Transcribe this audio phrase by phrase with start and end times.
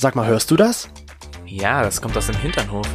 [0.00, 0.88] Sag mal, hörst du das?
[1.44, 2.86] Ja, das kommt aus dem Hinternhof.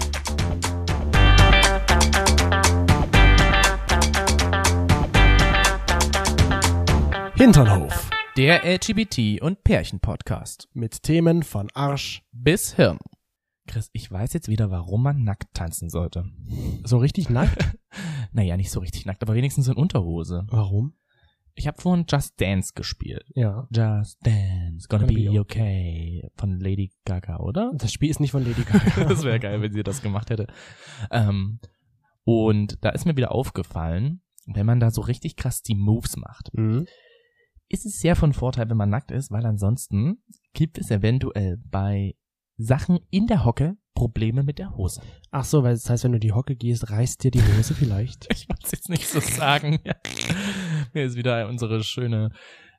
[7.36, 8.10] Hinternhof.
[8.38, 10.70] Der LGBT- und Pärchen-Podcast.
[10.72, 12.24] Mit Themen von Arsch.
[12.32, 13.00] Bis Hirn.
[13.68, 16.32] Chris, ich weiß jetzt wieder, warum man nackt tanzen sollte.
[16.86, 17.58] So richtig nackt?
[18.32, 20.48] Naja, nicht so richtig nackt, aber wenigstens in Unterhose.
[20.50, 20.96] Warum?
[21.56, 23.26] Ich habe vorhin Just Dance gespielt.
[23.36, 23.68] Ja.
[23.70, 26.30] Just Dance, gonna, Gonna be, be okay.
[26.36, 27.72] Von Lady Gaga, oder?
[27.76, 29.04] Das Spiel ist nicht von Lady Gaga.
[29.08, 30.48] das wäre geil, wenn sie das gemacht hätte.
[31.12, 31.60] Ähm,
[32.24, 36.54] und da ist mir wieder aufgefallen, wenn man da so richtig krass die Moves macht,
[36.54, 36.86] mhm.
[37.68, 42.16] ist es sehr von Vorteil, wenn man nackt ist, weil ansonsten gibt es eventuell bei
[42.58, 45.02] Sachen in der Hocke Probleme mit der Hose.
[45.32, 48.28] Ach so, weil das heißt, wenn du die Hocke gehst, reißt dir die Hose vielleicht.
[48.34, 49.80] Ich wollte es jetzt nicht so sagen.
[50.94, 52.32] Ist wieder unsere schöne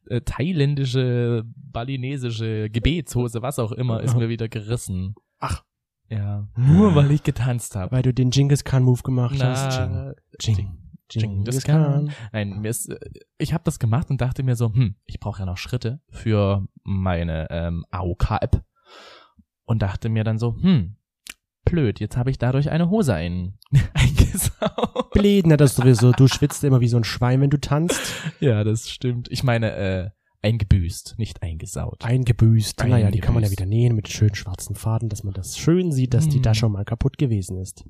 [0.08, 5.14] äh, thailändische, balinesische Gebetshose, was auch immer, ist mir wieder gerissen.
[5.38, 5.64] Ach.
[6.10, 7.90] Ja, nur weil ich getanzt habe.
[7.92, 9.78] Weil du den Genghis Khan Move gemacht hast.
[9.78, 10.56] Na, Jing.
[11.10, 11.44] Jing.
[11.44, 11.64] Genghis.
[11.64, 12.12] Khan.
[12.32, 12.98] Nein, mir ist, äh,
[13.38, 16.66] ich habe das gemacht und dachte mir so, hm, ich brauche ja noch Schritte für
[16.82, 18.62] meine ähm, AOK-App
[19.64, 20.96] und dachte mir dann so, hm,
[21.64, 23.54] blöd, jetzt habe ich dadurch eine Hose ein,
[23.94, 25.10] eingesaugt.
[25.12, 26.12] Blöd, na das sowieso.
[26.12, 28.00] Du schwitzt immer wie so ein Schwein, wenn du tanzt.
[28.40, 29.28] Ja, das stimmt.
[29.30, 30.10] Ich meine, äh,
[30.42, 32.04] eingebüßt, nicht eingesaut.
[32.04, 32.80] Eingebüßt.
[32.86, 33.52] Naja, die kann man ja Eingebüßt.
[33.60, 36.42] wieder nähen mit schönen schwarzen Faden, dass man das schön sieht, dass die Hm.
[36.42, 37.84] da schon mal kaputt gewesen ist.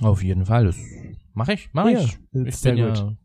[0.00, 0.76] Auf jeden Fall, das
[1.34, 2.18] mache ich, mache Ja, ich.
[2.32, 2.96] Ich ist sehr bin gut.
[2.98, 3.16] ja be-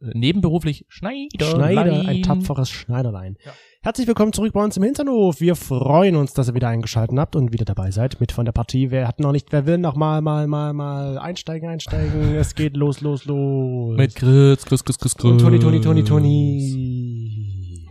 [0.00, 1.44] nebenberuflich Schneider.
[1.44, 3.36] Schneider, ein tapferes Schneiderlein.
[3.44, 3.52] Ja.
[3.82, 5.40] Herzlich willkommen zurück bei uns im Hinternhof.
[5.40, 8.52] Wir freuen uns, dass ihr wieder eingeschaltet habt und wieder dabei seid mit von der
[8.52, 8.90] Partie.
[8.90, 12.34] Wer hat noch nicht, wer will noch mal, mal, mal, mal einsteigen, einsteigen.
[12.36, 13.96] es geht los, los, los.
[13.96, 15.32] Mit Grüß, Grüß, Grüß, Grüß, Grüß.
[15.32, 17.88] und Toni, Toni, Toni, Toni.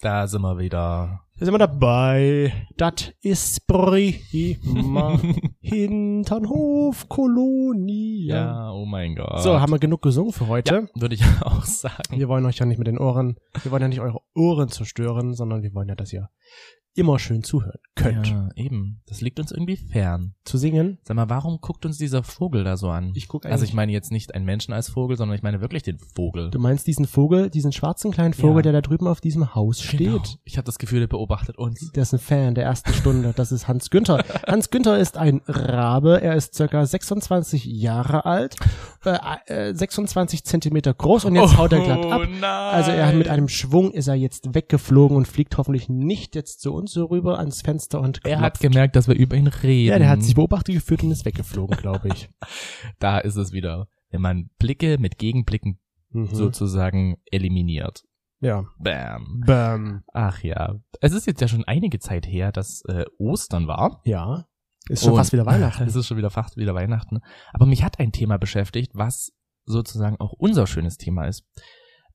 [0.00, 1.25] Da sind wir wieder.
[1.38, 2.66] Da sind wir dabei.
[2.78, 5.20] Das ist prima.
[5.60, 8.28] Hinternhof, Kolonie.
[8.28, 9.42] Ja, oh mein Gott.
[9.42, 10.74] So, haben wir genug gesungen für heute.
[10.74, 12.18] Ja, würde ich auch sagen.
[12.18, 15.34] Wir wollen euch ja nicht mit den Ohren, wir wollen ja nicht eure Ohren zerstören,
[15.34, 16.30] sondern wir wollen ja, dass ihr
[16.96, 18.26] immer schön zuhören könnt.
[18.28, 19.00] Ja, eben.
[19.06, 20.34] Das liegt uns irgendwie fern.
[20.44, 20.98] Zu singen?
[21.02, 23.12] Sag mal, warum guckt uns dieser Vogel da so an?
[23.14, 25.82] Ich guck also ich meine jetzt nicht einen Menschen als Vogel, sondern ich meine wirklich
[25.82, 26.50] den Vogel.
[26.50, 28.62] Du meinst diesen Vogel, diesen schwarzen kleinen Vogel, Ja.
[28.62, 30.00] der da drüben auf diesem Haus steht?
[30.00, 30.22] Genau.
[30.44, 31.90] Ich habe das Gefühl, der beobachtet uns.
[31.92, 33.32] Der ist ein Fan der ersten Stunde.
[33.36, 34.22] Das ist Hans Günther.
[34.46, 36.20] Hans Günther ist ein Rabe.
[36.22, 38.56] Er ist circa 26 Jahre alt,
[39.04, 42.22] äh, äh, 26 Zentimeter groß und jetzt haut er glatt ab.
[42.24, 42.42] Oh nein.
[42.44, 46.60] Also er hat mit einem Schwung ist er jetzt weggeflogen und fliegt hoffentlich nicht jetzt
[46.60, 48.62] zu uns so rüber ans Fenster und Er hat klopft.
[48.62, 49.90] gemerkt, dass wir über ihn reden.
[49.92, 52.28] ja, der hat sich beobachtet geführt und ist weggeflogen, glaube ich.
[52.98, 53.88] Da ist es wieder.
[54.10, 55.78] Wenn man Blicke mit Gegenblicken
[56.10, 56.26] Mhm.
[56.34, 58.04] sozusagen eliminiert.
[58.40, 58.64] Ja.
[58.78, 59.42] Bam.
[59.44, 60.04] Bam.
[60.12, 60.76] Ach ja.
[61.00, 64.00] Es ist jetzt ja schon einige Zeit her, dass äh, Ostern war.
[64.04, 64.46] Ja.
[64.88, 65.82] Ist schon Und- fast wieder Weihnachten.
[65.84, 67.18] Es ist schon wieder fast wieder Weihnachten.
[67.52, 69.32] Aber mich hat ein Thema beschäftigt, was
[69.64, 71.44] sozusagen auch unser schönes Thema ist.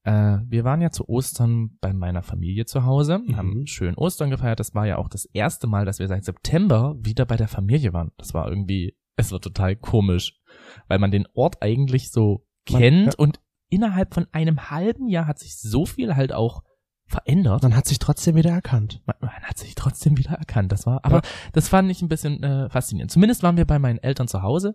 [0.03, 3.35] Äh, wir waren ja zu Ostern bei meiner Familie zu Hause, Mhm.
[3.37, 4.59] haben schön Ostern gefeiert.
[4.59, 7.93] Das war ja auch das erste Mal, dass wir seit September wieder bei der Familie
[7.93, 8.11] waren.
[8.17, 10.39] Das war irgendwie, es war total komisch,
[10.87, 13.19] weil man den Ort eigentlich so Man- kennt ja.
[13.19, 13.39] und
[13.69, 16.63] innerhalb von einem halben Jahr hat sich so viel halt auch
[17.05, 17.61] verändert.
[17.63, 19.01] Man hat sich trotzdem wieder erkannt.
[19.05, 20.71] Man, man hat sich trotzdem wieder erkannt.
[20.71, 21.21] Das war, aber Ja.
[21.53, 23.11] das fand ich ein bisschen äh, faszinierend.
[23.11, 24.73] Zumindest waren wir bei meinen Eltern zu Hause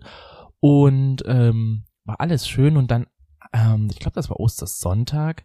[0.61, 3.07] und ähm, war alles schön und dann,
[3.53, 5.45] ähm, ich glaube, das war Ostersonntag,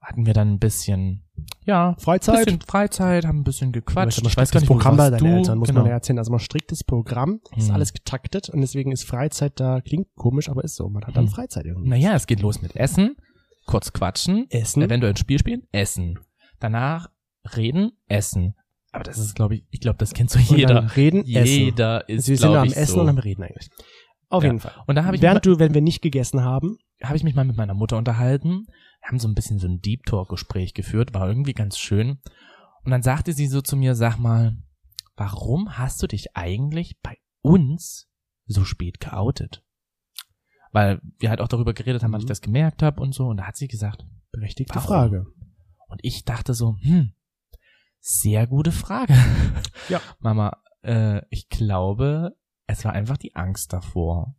[0.00, 1.24] hatten wir dann ein bisschen,
[1.64, 2.44] ja, Freizeit.
[2.46, 4.22] bisschen Freizeit, haben ein bisschen Du gequatscht.
[4.22, 5.26] man Ich weiß gar nicht, Programm bei deinen du?
[5.38, 5.80] Eltern, muss genau.
[5.82, 6.18] man ja erzählen.
[6.18, 7.74] Also man striktes Programm, ist Hm.
[7.74, 10.88] alles getaktet und deswegen ist Freizeit da, klingt komisch, aber ist so.
[10.88, 11.30] Man hat dann Hm.
[11.32, 11.88] Freizeit irgendwie.
[11.88, 13.16] Naja, es geht los mit Essen,
[13.66, 14.82] kurz quatschen, Essen.
[14.82, 16.18] eventuell ein Spiel spielen, essen.
[16.58, 17.08] Danach
[17.56, 18.54] reden, essen.
[18.90, 20.96] Aber das ist, glaube ich, ich glaube, das kennt so jeder.
[20.96, 21.46] reden, essen.
[21.46, 23.00] Jeder ist, Also wir sind am ich, Essen so.
[23.02, 23.68] und am Reden eigentlich.
[24.28, 24.48] Auf Ja.
[24.48, 24.72] jeden Fall.
[24.86, 27.44] Und da habe ich Während du, wenn wir nicht gegessen haben, habe ich mich mal
[27.44, 28.66] mit meiner Mutter unterhalten.
[29.00, 32.18] Wir haben so ein bisschen so ein Deep Talk Gespräch geführt, war irgendwie ganz schön.
[32.84, 34.56] Und dann sagte sie so zu mir, sag mal,
[35.16, 38.08] warum hast du dich eigentlich bei uns
[38.46, 39.64] so spät geoutet?
[40.72, 42.24] Weil wir halt auch darüber geredet haben, wann Mhm.
[42.24, 43.26] ich das gemerkt habe und so.
[43.26, 44.86] Und da hat sie gesagt, berechtigte Warum?
[44.88, 45.26] Frage.
[45.88, 47.12] und ich dachte so, hm,
[48.00, 49.14] sehr gute Frage.
[49.88, 50.00] Ja.
[50.20, 54.34] Mama, äh, ich glaube, es war einfach die Angst davor.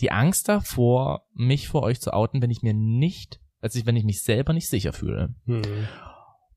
[0.00, 4.04] Die Angst davor, mich vor euch zu outen, wenn ich mir nicht, also wenn ich
[4.04, 5.34] mich selber nicht sicher fühle.
[5.46, 5.62] Hm.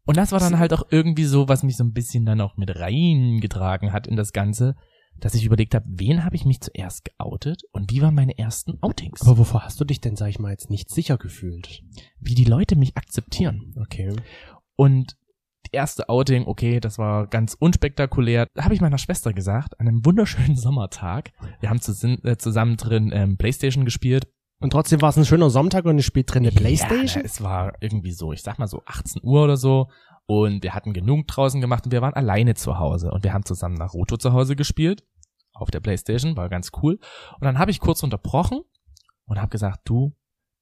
[0.05, 2.57] Und das war dann halt auch irgendwie so, was mich so ein bisschen dann auch
[2.57, 4.75] mit reingetragen hat in das Ganze,
[5.19, 8.81] dass ich überlegt habe, wen habe ich mich zuerst geoutet und wie waren meine ersten
[8.83, 9.21] Outings?
[9.21, 11.83] Aber wovor hast du dich denn, sag ich mal, jetzt nicht sicher gefühlt?
[12.19, 13.73] wie die Leute mich akzeptieren.
[13.79, 14.13] Okay.
[14.75, 15.15] Und
[15.71, 18.47] erste Outing, okay, das war ganz unspektakulär.
[18.53, 22.77] Da habe ich meiner Schwester gesagt, an einem wunderschönen Sommertag, wir haben zusammen, äh, zusammen
[22.77, 24.27] drin ähm, Playstation gespielt.
[24.59, 27.21] Und trotzdem war es ein schöner Sommertag und ich spielt drin eine Playstation.
[27.21, 29.89] Ja, es war irgendwie so, ich sag mal so 18 Uhr oder so.
[30.27, 33.11] Und wir hatten genug draußen gemacht und wir waren alleine zu Hause.
[33.11, 35.03] Und wir haben zusammen Naruto zu Hause gespielt.
[35.53, 36.99] Auf der Playstation, war ganz cool.
[37.39, 38.61] Und dann habe ich kurz unterbrochen
[39.25, 40.15] und habe gesagt, du,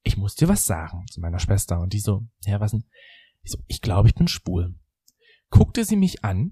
[0.04, 1.80] ich muss dir was sagen zu meiner Schwester.
[1.80, 2.84] Und die so, ja, was denn?
[3.42, 4.76] Ich so, ich glaube, ich bin schwul.
[5.54, 6.52] Guckte sie mich an,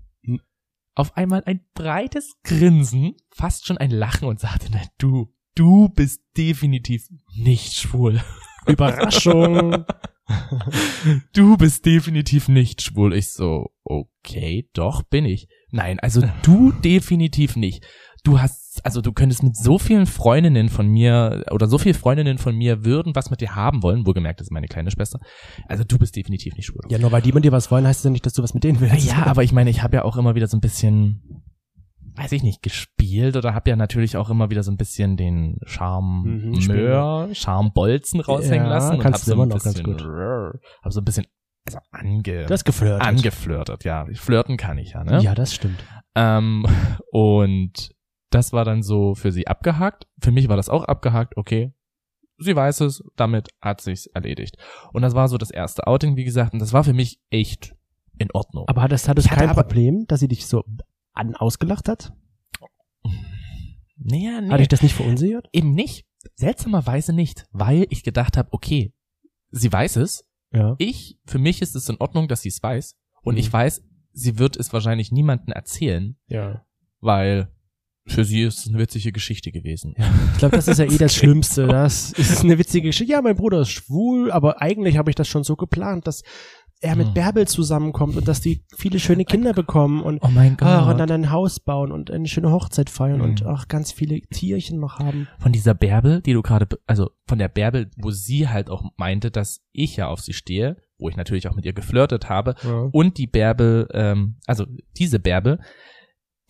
[0.94, 6.22] auf einmal ein breites Grinsen, fast schon ein Lachen und sagte, na du, du bist
[6.38, 8.22] definitiv nicht schwul.
[8.68, 9.86] Überraschung.
[11.34, 13.16] du bist definitiv nicht schwul.
[13.16, 15.48] Ich so, okay, doch bin ich.
[15.72, 17.84] Nein, also du definitiv nicht.
[18.24, 22.38] Du hast, also du könntest mit so vielen Freundinnen von mir oder so viele Freundinnen
[22.38, 24.06] von mir würden was mit dir haben wollen.
[24.06, 25.20] Wohlgemerkt, das ist meine kleine Schwester.
[25.68, 26.82] Also du bist definitiv nicht schwul.
[26.90, 28.54] ja, nur weil die mit dir was wollen, heißt es ja nicht, dass du was
[28.54, 29.08] mit denen willst.
[29.10, 31.44] Ja, aber ich meine, ich habe ja auch immer wieder so ein bisschen,
[32.16, 35.58] weiß ich nicht, gespielt oder habe ja natürlich auch immer wieder so ein bisschen den
[35.62, 39.78] Mhm, Charmeur, Charmbolzen raushängen Ja, lassen und kannst hab du so immer ein noch ganz
[39.82, 40.06] bisschen, gut.
[40.84, 41.26] hab so ein bisschen,
[41.66, 43.02] also ange, Du hast geflirtet.
[43.02, 44.06] angeflirtet, ja.
[44.14, 45.22] Flirten kann ich ja, ne?
[45.24, 45.84] Ja, das stimmt.
[46.14, 46.68] Ähm,
[47.12, 47.92] und
[48.32, 50.08] das war dann so für sie abgehakt.
[50.20, 51.74] Für mich war das auch abgehakt, okay.
[52.38, 54.58] Sie weiß es, damit hat sich's erledigt.
[54.94, 57.76] Und das war so das erste Outing, wie gesagt, und das war für mich echt
[58.18, 58.68] in Ordnung.
[58.68, 60.64] Aber hattest Ich hatte kein aber- Problem, dass sie dich so
[61.14, 62.14] an ausgelacht hat?
[63.98, 65.48] naja, nee, Hat dich das nicht verunsichert?
[65.54, 66.06] eben nicht.
[66.36, 68.94] Seltsamerweise nicht, weil ich gedacht habe, okay,
[69.52, 70.26] sie weiß es.
[70.52, 70.76] Ja.
[70.80, 72.96] Ich, für mich ist es in Ordnung, dass sie es weiß.
[73.24, 73.40] Und Mhm.
[73.40, 76.66] ich weiß, sie wird es wahrscheinlich niemandem erzählen, Ja.
[77.00, 77.52] weil
[78.08, 79.96] für sie ist es eine witzige Geschichte gewesen.
[80.34, 81.68] Ich glaube, das ist ja eh das Schlimmste.
[81.68, 83.12] Das ist eine witzige Geschichte.
[83.14, 86.24] Ja, mein Bruder ist schwul, aber eigentlich habe ich das schon so geplant, dass
[86.84, 87.14] er mit Hm.
[87.14, 90.68] Bärbel zusammenkommt und dass die viele schöne Kinder bekommen und, Oh mein Gott.
[90.68, 93.48] ach, und dann ein Haus bauen und eine schöne Hochzeit feiern und Mhm.
[93.48, 95.28] auch ganz viele Tierchen noch haben.
[95.38, 99.30] von dieser Bärbel, die du gerade, also von der Bärbel, wo sie halt auch meinte,
[99.30, 102.90] dass ich ja auf sie stehe, wo ich natürlich auch mit ihr geflirtet habe, Ja.
[102.92, 104.66] und die Bärbel, ähm, also
[104.98, 105.60] diese Bärbel,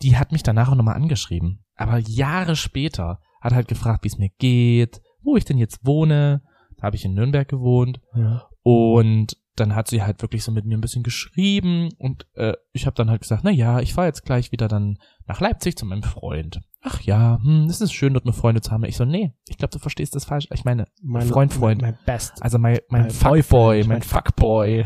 [0.02, 1.64] die hat mich danach auch nochmal angeschrieben.
[1.76, 6.42] Aber Jahre später hat halt gefragt, wie es mir geht, wo ich denn jetzt wohne.
[6.76, 8.48] Da habe ich in Nürnberg gewohnt Ja.
[8.62, 12.86] und dann hat sie halt wirklich so mit mir ein bisschen geschrieben und äh, ich
[12.86, 15.84] habe dann halt gesagt, na ja, ich fahre jetzt gleich wieder dann nach Leipzig zu
[15.84, 16.60] meinem Freund.
[16.80, 18.84] Ach ja, hm, es ist schön, dort eine Freunde zu haben.
[18.84, 20.48] Ich so, nee, ich glaube, du verstehst das falsch.
[20.52, 21.82] Ich meine, Mein Freund, Freund.
[21.82, 22.42] Mein Best.
[22.42, 24.84] also mein, mein Mein Fuckboy, mein mein Fuckboy.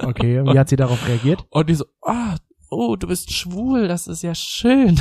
[0.00, 1.46] Okay, und wie hat sie darauf reagiert?
[1.50, 2.38] Und die so, ah, oh,
[2.70, 4.98] du bist schwul, das ist ja schön.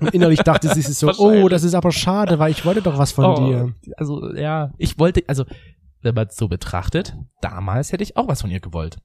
[0.00, 3.12] Und innerlich dachte sie so, oh, das ist aber schade, weil ich wollte doch was
[3.12, 3.74] von oh, dir.
[3.96, 5.44] Also, ja, ich wollte, also,
[6.00, 8.98] wenn man es so betrachtet, damals hätte ich auch was von ihr gewollt.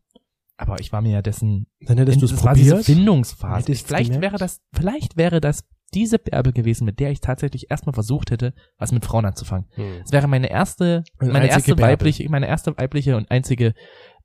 [0.57, 2.85] Aber ich war mir ja dessen, Dann hättest du es das war diese probiert.
[2.85, 3.73] Findungsphase.
[3.75, 4.21] Vielleicht gemerkt?
[4.21, 5.63] wäre das, vielleicht wäre das
[5.93, 9.67] diese Bärbel gewesen, mit der ich tatsächlich erstmal versucht hätte, was mit Frauen anzufangen.
[9.71, 10.01] Hm.
[10.03, 11.93] Es wäre meine erste, Eine meine erste Bärbel.
[11.93, 13.73] weibliche, meine erste weibliche und einzige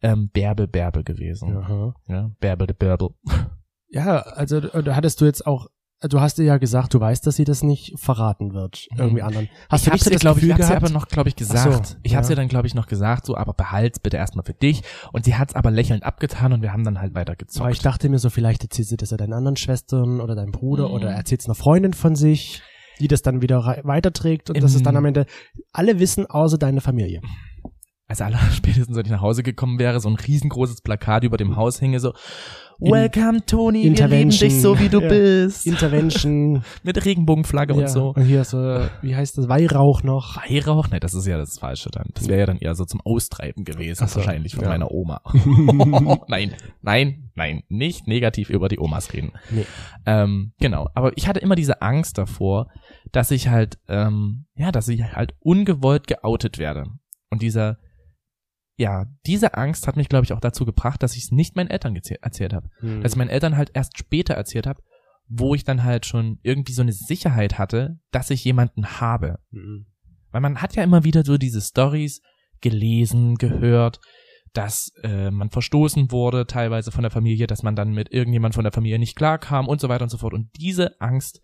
[0.05, 1.56] ähm, Bärbel Bärbel gewesen.
[1.56, 1.95] Aha.
[2.06, 3.09] Ja, Bärbel de Bärbel.
[3.89, 5.69] Ja, also äh, da hattest du jetzt auch,
[6.01, 8.99] du hast dir ja gesagt, du weißt, dass sie das nicht verraten wird, Mhm.
[8.99, 9.49] irgendwie anderen.
[9.71, 10.77] Hast ich du nicht das glaube ich, gehabt?
[10.77, 11.87] aber noch, glaube ich, gesagt.
[11.87, 12.29] so, ich ja.
[12.29, 14.83] ihr dann, glaube ich, noch gesagt, so, aber behalt's bitte erstmal für dich.
[15.12, 17.61] Und sie hat's aber lächelnd abgetan und wir haben dann halt weiter gezockt.
[17.62, 20.53] Aber ich dachte mir so, vielleicht erzählt sie das ja deinen anderen Schwestern oder deinem
[20.53, 20.95] Bruder Mhm.
[20.95, 22.63] oder erzählt es einer Freundin von sich,
[23.01, 25.27] die das dann wieder weiterträgt und dass es dann Im- am Ende
[25.73, 27.20] alle wissen, außer deine Familie.
[28.06, 31.56] Als aller spätestens, wenn ich nach Hause gekommen wäre, so ein riesengroßes Plakat über dem
[31.56, 32.13] Haus hinge, so,
[32.81, 34.51] Welcome Tony, wir lieben Intervention.
[34.51, 35.08] dich so, wie du Ja.
[35.08, 35.67] bist.
[35.67, 36.65] Intervention.
[36.82, 37.81] Mit Regenbogenflagge ja.
[37.81, 38.13] und so.
[38.15, 38.58] Und hier so,
[39.01, 40.37] wie heißt das, Weihrauch noch.
[40.37, 40.89] Weihrauch?
[40.91, 42.08] Nee, das ist ja das Falsche dann.
[42.15, 44.70] Das wäre ja dann eher so zum Austreiben gewesen, so, wahrscheinlich von ja.
[44.70, 45.20] meiner Oma.
[46.29, 49.32] nein, nein, nein, nicht negativ über die Omas reden.
[49.51, 49.67] Nee.
[50.05, 52.69] Ähm, genau, aber ich hatte immer diese Angst davor,
[53.13, 56.87] dass ich halt, ähm, ja, dass ich halt ungewollt geoutet werde.
[57.31, 57.79] Und dieser,
[58.77, 61.71] ja, diese Angst hat mich, glaube ich, auch dazu gebracht, dass ich es nicht meinen
[61.71, 62.69] Eltern erzählt habe.
[62.81, 63.03] Hm.
[63.03, 64.83] Dass ich meinen Eltern halt erst später erzählt habe,
[65.29, 69.39] wo ich dann halt schon irgendwie so eine Sicherheit hatte, dass ich jemanden habe.
[69.51, 69.87] Hm.
[70.31, 72.21] Weil man hat ja immer wieder so diese Stories
[72.61, 74.01] gelesen, gehört,
[74.53, 78.65] dass äh, man verstoßen wurde, teilweise von der Familie, dass man dann mit irgendjemand von
[78.65, 80.35] der Familie nicht klarkam und so weiter und so fort.
[80.35, 81.41] Und diese Angst,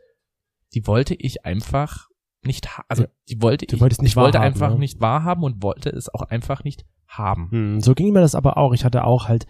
[0.75, 2.09] die wollte ich einfach
[2.43, 4.79] nicht, also die wollte Du ich, nicht ich wollte wahrhaben, einfach ne?
[4.79, 7.49] nicht wahrhaben und wollte es auch einfach nicht haben.
[7.51, 8.73] Hm, So ging mir das aber auch.
[8.73, 9.47] Ich hatte auch halt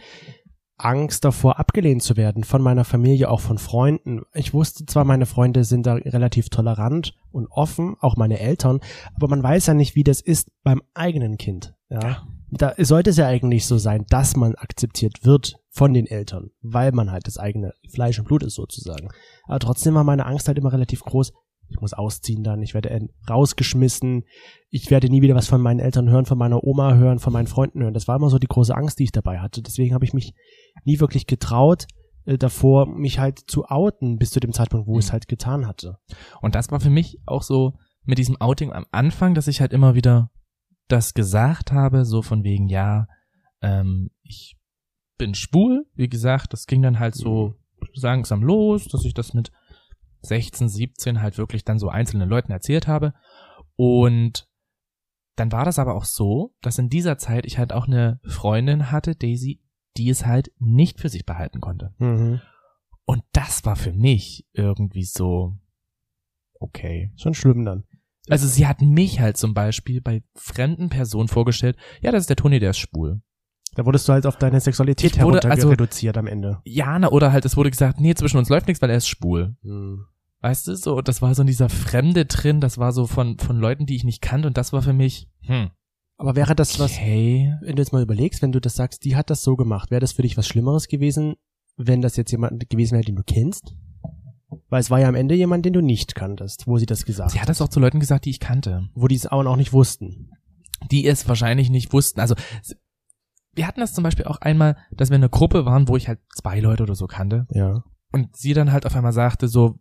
[0.76, 4.22] Angst davor, abgelehnt zu werden von meiner Familie, auch von Freunden.
[4.32, 8.80] Ich wusste zwar, meine Freunde sind da relativ tolerant und offen, auch meine Eltern,
[9.14, 11.74] aber man weiß ja nicht, wie das ist beim eigenen Kind.
[11.90, 12.22] Ja.
[12.52, 16.92] Da sollte es ja eigentlich so sein, dass man akzeptiert wird von den Eltern, weil
[16.92, 19.08] man halt das eigene Fleisch und Blut ist sozusagen.
[19.46, 21.32] Aber trotzdem war meine Angst halt immer relativ groß.
[21.70, 24.24] Ich muss ausziehen dann, ich werde rausgeschmissen,
[24.70, 27.46] ich werde nie wieder was von meinen Eltern hören, von meiner Oma hören, von meinen
[27.46, 27.94] Freunden hören.
[27.94, 29.62] Das war immer so die große Angst, die ich dabei hatte.
[29.62, 30.34] Deswegen habe ich mich
[30.84, 31.86] nie wirklich getraut,
[32.24, 35.12] äh, davor, mich halt zu outen, bis zu dem Zeitpunkt, wo ich es Mhm.
[35.12, 35.98] halt getan hatte.
[36.42, 37.74] Und das war für mich auch so
[38.04, 40.30] mit diesem Outing am Anfang, dass ich halt immer wieder
[40.88, 43.06] das gesagt habe, so von wegen, ja,
[43.62, 44.56] ähm, ich
[45.18, 47.54] bin schwul, wie gesagt, das ging dann halt so
[47.94, 49.52] langsam los, dass ich das mit
[50.22, 53.14] 16, 17 halt wirklich dann so einzelnen Leuten erzählt habe.
[53.76, 54.48] Und
[55.36, 58.90] dann war das aber auch so, dass in dieser Zeit ich halt auch eine Freundin
[58.90, 59.62] hatte, Daisy,
[59.96, 61.94] die es halt nicht für sich behalten konnte.
[61.98, 62.40] Mhm.
[63.04, 65.56] Und das war für mich irgendwie so,
[66.60, 67.12] okay.
[67.16, 67.84] Schon schlimm dann.
[68.28, 72.36] Also sie hat mich halt zum Beispiel bei fremden Personen vorgestellt, ja, das ist der
[72.36, 73.22] Toni, der ist schwul.
[73.74, 76.58] Da wurdest du halt auf deine Sexualität herunter also- reduziert am Ende.
[76.64, 79.08] Ja, na, oder halt, es wurde gesagt, nee, zwischen uns läuft nichts, weil er ist
[79.08, 79.56] schwul.
[79.62, 80.06] Mhm.
[80.40, 83.86] Weißt du, so, das war so dieser Fremde drin, das war so von, von Leuten,
[83.86, 85.70] die ich nicht kannte und das war für mich, hm,
[86.16, 87.54] Aber wäre das was, okay.
[87.60, 90.00] wenn du jetzt mal überlegst, wenn du das sagst, die hat das so gemacht, wäre
[90.00, 91.34] das für dich was Schlimmeres gewesen,
[91.76, 93.74] wenn das jetzt jemand gewesen wäre, den du kennst?
[94.68, 97.30] Weil es war ja am Ende jemand, den du nicht kanntest, wo sie das gesagt
[97.32, 99.56] Sie hat das auch zu Leuten gesagt, die ich kannte, wo die es auch noch
[99.56, 100.30] nicht wussten.
[100.90, 102.18] die es wahrscheinlich nicht wussten.
[102.20, 102.34] Also,
[103.54, 106.20] wir hatten das zum Beispiel auch einmal, dass wir eine Gruppe waren, wo ich halt
[106.34, 107.82] zwei Leute oder so kannte Ja.
[108.12, 109.78] und sie dann halt auf einmal sagte so,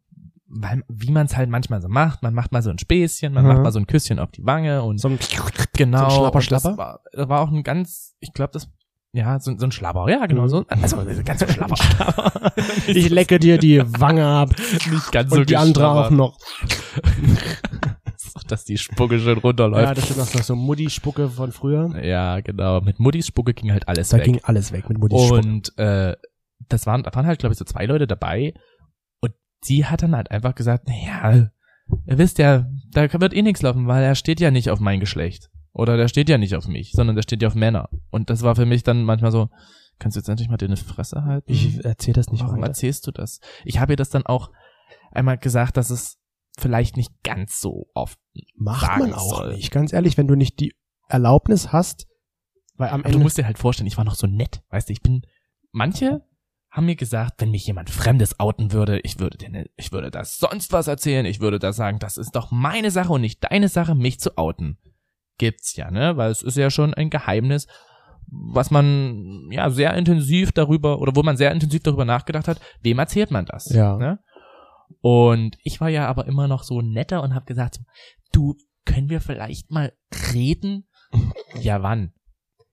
[0.48, 3.44] weil, wie man es halt manchmal so macht, man macht mal so ein Späßchen, man
[3.44, 3.50] Mhm.
[3.50, 5.20] macht mal so ein Küsschen auf die Wange und So ein
[5.74, 6.70] genau, so ein Schlapper, Schlapper?
[6.70, 8.68] Das war, das war auch ein ganz, ich glaube das,
[9.12, 11.76] ja, so, so ein Schlapper, ja genau, so, also ganz so Schlapper.
[12.88, 14.50] ich lecke dir die Wange ab
[14.92, 16.38] Nicht ganz und die andere auch noch.
[18.52, 19.98] Dass die Spucke schon Ja, runterläuft.
[19.98, 22.04] das ist noch so Mutti-Spucke von früher.
[22.04, 22.82] Ja, genau.
[22.82, 24.26] Mit Muttis Spucke ging halt alles Da weg.
[24.26, 25.40] ging alles weg mit Mutti-Spucke.
[25.48, 26.16] Und äh,
[26.68, 28.54] das waren, da waren halt, glaube ich, so zwei Leute dabei.
[29.22, 31.50] Und sie hat dann halt einfach gesagt, naja,
[32.06, 35.00] ihr wisst ja, da wird eh nichts laufen, weil er steht ja nicht auf mein
[35.00, 35.50] Geschlecht.
[35.72, 37.90] Oder der steht ja nicht auf mich, sondern der steht ja auf Männer.
[38.10, 39.50] Und das war für mich dann manchmal so,
[40.00, 41.52] kannst du jetzt endlich mal deine Fresse halten?
[41.52, 42.68] Ich erzähl das nicht Warum weiter.
[42.70, 43.40] erzählst du das?
[43.64, 44.50] Ich habe ihr das dann auch
[45.12, 46.18] einmal gesagt, dass es
[46.60, 48.20] vielleicht nicht ganz so oft
[48.56, 49.56] Macht man auch soll.
[49.56, 49.72] nicht.
[49.72, 50.74] Ganz ehrlich, wenn du nicht die
[51.08, 52.08] Erlaubnis hast,
[52.78, 54.90] weil am Aber du Ende musst dir halt vorstellen, ich war noch so nett, weißt
[54.90, 55.22] du, ich bin,
[55.72, 56.22] manche
[56.72, 60.12] haben mir gesagt, wenn mich jemand Fremdes outen würde, ich würde dir, ne- ich würde
[60.12, 63.44] das sonst was erzählen, ich würde da sagen, das ist doch meine Sache und nicht
[63.44, 64.78] deine Sache, mich zu outen.
[65.40, 67.66] Gibt's ja, ne, weil es ist ja schon ein Geheimnis,
[68.32, 73.00] was man, ja, sehr intensiv darüber, oder wo man sehr intensiv darüber nachgedacht hat, wem
[73.00, 73.70] erzählt man das?
[73.74, 73.98] Ja.
[73.98, 74.20] Ne?
[75.02, 77.80] Und ich war ja aber immer noch so netter und habe gesagt,
[78.32, 79.94] du, können wir vielleicht mal
[80.34, 80.88] reden?
[81.60, 82.14] ja, wann?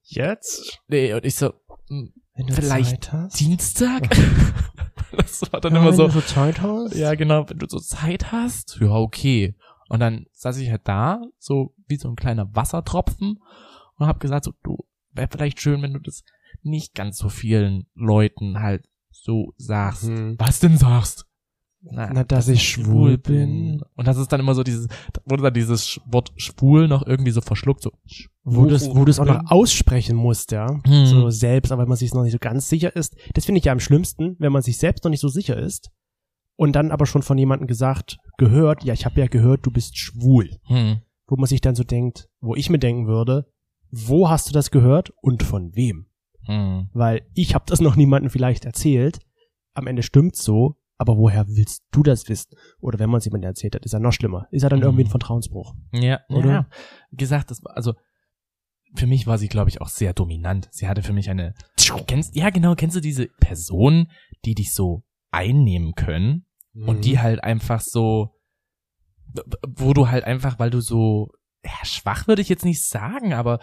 [0.09, 1.53] jetzt, Nee, und ich so,
[1.89, 3.39] hm, wenn du Vielleicht Zeit hast.
[3.39, 4.09] Dienstag?
[5.17, 6.95] das war dann ja, immer wenn so, du so Zeit hast.
[6.95, 9.55] ja genau, wenn du so Zeit hast, ja okay.
[9.89, 13.41] Und dann saß ich halt da, so wie so ein kleiner Wassertropfen
[13.95, 14.77] und hab gesagt, so, du,
[15.11, 16.23] wäre vielleicht schön, wenn du das
[16.61, 20.03] nicht ganz so vielen Leuten halt so sagst.
[20.03, 20.35] Hm.
[20.37, 21.26] Was denn sagst?
[21.81, 23.81] Na, dass ich schwul bin.
[23.95, 24.87] Und das ist dann immer so dieses,
[25.25, 27.91] wurde dann dieses Wort schwul noch irgendwie so verschluckt, so.
[28.43, 29.47] Wo du es wo du es auch noch bin.
[29.47, 30.67] aussprechen musst, ja.
[30.85, 31.05] Hm.
[31.05, 33.15] So selbst, aber wenn man sich noch nicht so ganz sicher ist.
[33.33, 35.91] Das finde ich ja am schlimmsten, wenn man sich selbst noch nicht so sicher ist
[36.55, 39.97] und dann aber schon von jemandem gesagt, gehört, ja, ich habe ja gehört, du bist
[39.97, 40.49] schwul.
[40.63, 41.01] Hm.
[41.27, 43.45] Wo man sich dann so denkt, wo ich mir denken würde,
[43.91, 46.07] wo hast du das gehört und von wem?
[46.45, 46.89] Hm.
[46.93, 49.19] Weil ich habe das noch niemandem vielleicht erzählt.
[49.73, 52.55] Am Ende stimmt's so, aber woher willst du das wissen?
[52.79, 54.47] Oder wenn man es jemandem erzählt hat, ist er noch schlimmer.
[54.51, 54.85] Ist er dann Mhm.
[54.85, 55.75] irgendwie ein Vertrauensbruch?
[55.93, 56.49] Ja, Oder?
[56.49, 56.69] Ja.
[57.11, 57.93] Gesagt, das war, also,
[58.95, 60.69] für mich war sie, glaube ich, auch sehr dominant.
[60.71, 61.53] Sie hatte für mich eine,
[62.07, 64.09] kennst, ja genau, kennst du diese Personen,
[64.45, 67.01] die dich so einnehmen können und Mhm.
[67.01, 68.33] die halt einfach so,
[69.67, 71.31] wo du halt einfach, weil du so,
[71.67, 73.59] ja, schwach würde ich jetzt nicht sagen, aber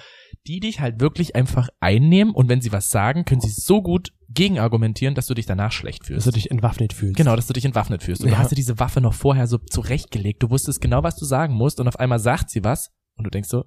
[0.46, 4.12] die dich halt wirklich einfach einnehmen und wenn sie was sagen, können sie so gut
[4.28, 6.26] gegenargumentieren, dass du dich danach schlecht dass fühlst.
[6.26, 7.16] du dich entwaffnet fühlst.
[7.16, 8.22] Genau, dass du dich entwaffnet fühlst.
[8.22, 8.38] Und du Ja.
[8.40, 10.42] hast dir diese Waffe noch vorher so zurechtgelegt.
[10.42, 13.30] Du wusstest genau, was du sagen musst und auf einmal sagt sie was und du
[13.30, 13.64] denkst so,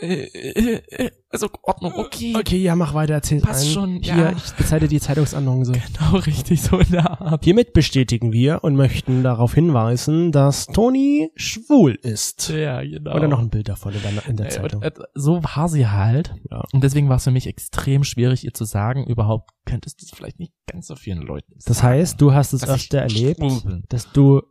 [0.00, 2.34] äh, äh, äh, also Ordnung, okay.
[2.36, 3.72] Okay, ja, mach weiter, erzähl Passt ein.
[3.72, 4.32] schon, Hier, ja.
[4.32, 5.72] ich bezeite die Zeitungsannonce.
[5.86, 7.44] Genau, richtig, so in der Art.
[7.44, 12.48] Hiermit bestätigen wir und möchten darauf hinweisen, dass Toni schwul ist.
[12.50, 13.18] Ja, genau.
[13.18, 14.82] Dann noch ein Bild davon in der, in der Zeitung.
[14.82, 16.34] äh, so war sie halt.
[16.50, 16.62] Ja.
[16.72, 20.10] Und deswegen war es für mich extrem schwierig, ihr zu sagen, überhaupt könntest du es
[20.10, 23.42] vielleicht nicht ganz so vielen Leuten Das sagen, heißt, du hast es dass öfter erlebt,
[23.88, 24.42] dass du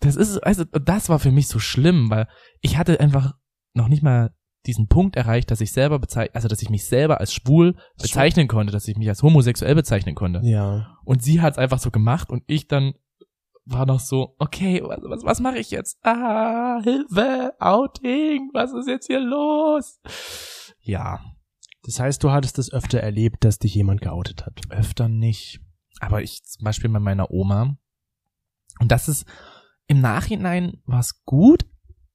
[0.00, 2.26] Das ist, also, das war für mich so schlimm, weil
[2.60, 3.34] ich hatte einfach
[3.74, 4.34] noch nicht mal
[4.66, 8.46] diesen Punkt erreicht, dass ich selber bezeichne, also dass ich mich selber als schwul bezeichnen
[8.46, 10.40] konnte, dass ich mich als homosexuell bezeichnen konnte.
[10.44, 10.96] Ja.
[11.04, 12.94] Und sie hat es einfach so gemacht und ich dann
[13.64, 15.98] war noch so, okay, was, was, was mache ich jetzt?
[16.04, 20.00] Ah, Hilfe, Outing, was ist jetzt hier los?
[20.80, 21.20] Ja,
[21.84, 24.60] Das heißt, du hattest es öfter erlebt, dass dich jemand geoutet hat.
[24.70, 25.60] öfter nicht.
[26.00, 27.76] Aber ich zum Beispiel bei meiner Oma.
[28.80, 29.26] Und das ist,
[29.86, 31.64] im Nachhinein war es gut,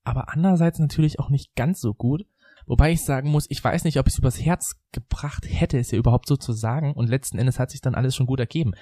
[0.08, 2.26] aber andererseits natürlich auch nicht ganz so gut.
[2.66, 5.94] Wobei ich sagen muss, ich weiß nicht, ob ich es übers Herz gebracht hätte, es
[5.94, 6.94] ihr überhaupt so zu sagen.
[6.94, 8.74] Und letzten Endes hat sich dann alles schon gut ergeben.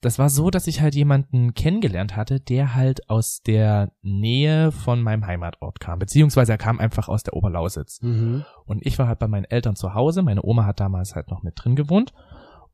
[0.00, 5.02] Das war so, dass ich halt jemanden kennengelernt hatte, der halt aus der Nähe von
[5.02, 5.98] meinem Heimatort kam.
[5.98, 8.00] Beziehungsweise er kam einfach aus der Oberlausitz.
[8.02, 8.44] Mhm.
[8.66, 10.22] Und ich war halt bei meinen Eltern zu Hause.
[10.22, 12.12] Meine Oma hat damals halt noch mit drin gewohnt.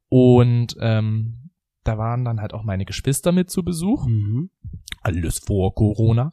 [0.09, 1.51] Und ähm,
[1.85, 4.07] da waren dann halt auch meine Geschwister mit zu Besuch.
[4.07, 4.51] Mhm.
[5.01, 6.33] Alles vor Corona.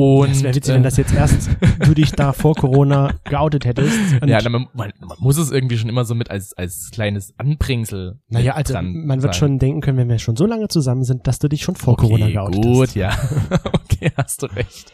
[0.00, 1.50] Und Es wäre witzig, äh, wenn das jetzt erst
[1.84, 3.94] du dich da vor Corona geoutet hättest.
[4.24, 8.18] Ja, man, man, muss es irgendwie schon immer so mit als als kleines Anbringsel.
[8.28, 9.38] naja, also man wird sein.
[9.38, 11.94] schon denken können, wenn wir schon so lange zusammen sind, dass du dich schon vor
[11.94, 12.94] okay, Corona geoutet gut, hast.
[12.94, 13.10] ja.
[13.74, 14.90] okay, hast du recht.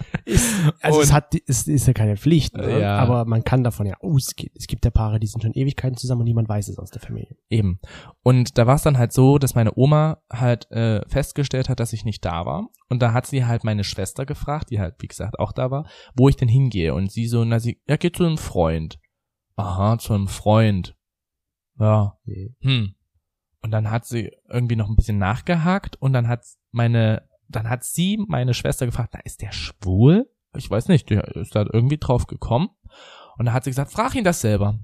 [0.81, 2.81] Also es Und- hat, es ist ja keine Pflicht, ne?
[2.81, 2.99] Ja.
[2.99, 4.53] aber man kann davon ja ausgehen.
[4.57, 7.01] Es gibt ja Paare, die sind schon Ewigkeiten zusammen und niemand weiß es aus der
[7.01, 7.37] Familie.
[7.49, 7.79] Eben.
[8.27, 11.93] Und da war es dann halt so, dass meine Oma halt äh, festgestellt hat, dass
[11.93, 12.71] ich nicht da war.
[12.89, 15.89] Und da hat sie halt meine Schwester gefragt, die halt, wie gesagt, auch da war,
[16.17, 16.93] wo ich denn hingehe.
[16.93, 18.99] Und sie so, na, sie, ja, geht zu einem Freund.
[19.55, 20.97] Aha, zu einem Freund.
[21.79, 22.19] Ja,
[22.63, 22.97] hm.
[23.63, 27.85] Und dann hat sie irgendwie noch ein bisschen nachgehakt und dann hat meine, dann hat
[27.85, 30.29] sie meine Schwester gefragt, na, ist der schwul?
[30.57, 32.71] Ich weiß nicht, der ist da irgendwie drauf gekommen.
[33.39, 34.81] Und dann hat sie gesagt, frag ihn das selber.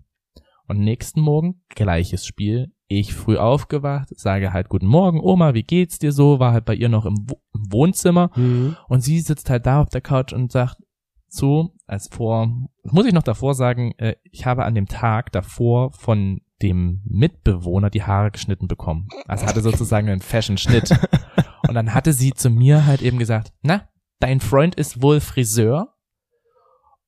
[0.68, 2.72] Und nächsten Morgen gleiches Spiel.
[2.99, 6.38] Ich früh aufgewacht, sage halt guten Morgen, Oma, wie geht's dir so?
[6.38, 8.76] War halt bei ihr noch im, Wo im Wohnzimmer Mhm.
[8.88, 10.76] und sie sitzt halt da auf der Couch und sagt
[11.28, 12.49] so, als vor,
[12.84, 17.88] muss ich noch davor sagen, äh, ich habe an dem Tag davor von dem Mitbewohner
[17.88, 19.08] die Haare geschnitten bekommen.
[19.26, 20.90] Also hatte sozusagen einen Fashion-Schnitt.
[21.68, 23.88] Und dann hatte sie zu mir halt eben gesagt, na,
[24.20, 25.95] dein Freund ist wohl Friseur.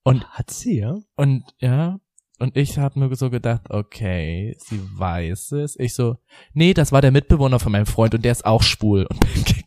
[0.03, 0.95] Und Hat sie, ja?
[1.15, 1.99] und ja,
[2.39, 5.75] und ich habe nur so gedacht, okay, sie weiß es.
[5.79, 6.17] Ich so,
[6.53, 9.43] nee, das war der Mitbewohner von meinem Freund und der ist auch schwul und bin
[9.43, 9.65] gegangen.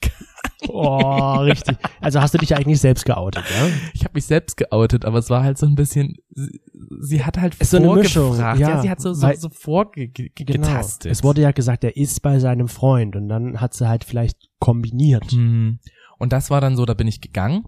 [0.69, 1.77] Oh, richtig.
[2.01, 3.69] Also hast du dich eigentlich selbst geoutet, ja?
[3.95, 6.61] Ich habe mich selbst geoutet, aber es war halt so ein bisschen, sie,
[7.01, 8.61] sie hat halt Ist so eine Mischung, vorgefragt.
[8.61, 11.11] ja, ja, sie hat so, so, weil- so vorgetastet.
[11.11, 14.37] Es wurde ja gesagt, er ist bei seinem Freund und dann hat sie halt vielleicht
[14.59, 15.31] kombiniert.
[15.33, 15.79] Hm.
[16.19, 17.65] Und das war dann so, da bin ich gegangen.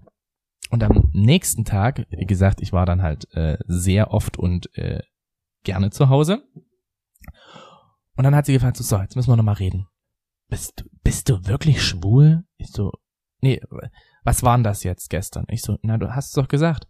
[0.70, 5.00] Und am nächsten Tag, wie gesagt, ich war dann halt äh, sehr oft und äh,
[5.64, 6.42] gerne zu Hause.
[8.16, 9.86] Und dann hat sie gefragt, so, so jetzt müssen wir nochmal reden.
[10.48, 12.44] Bist du, bist du wirklich schwul?
[12.56, 12.92] Ich so,
[13.40, 13.60] nee,
[14.24, 15.44] was war denn das jetzt gestern?
[15.48, 16.86] Ich so, na, du hast es doch gesagt.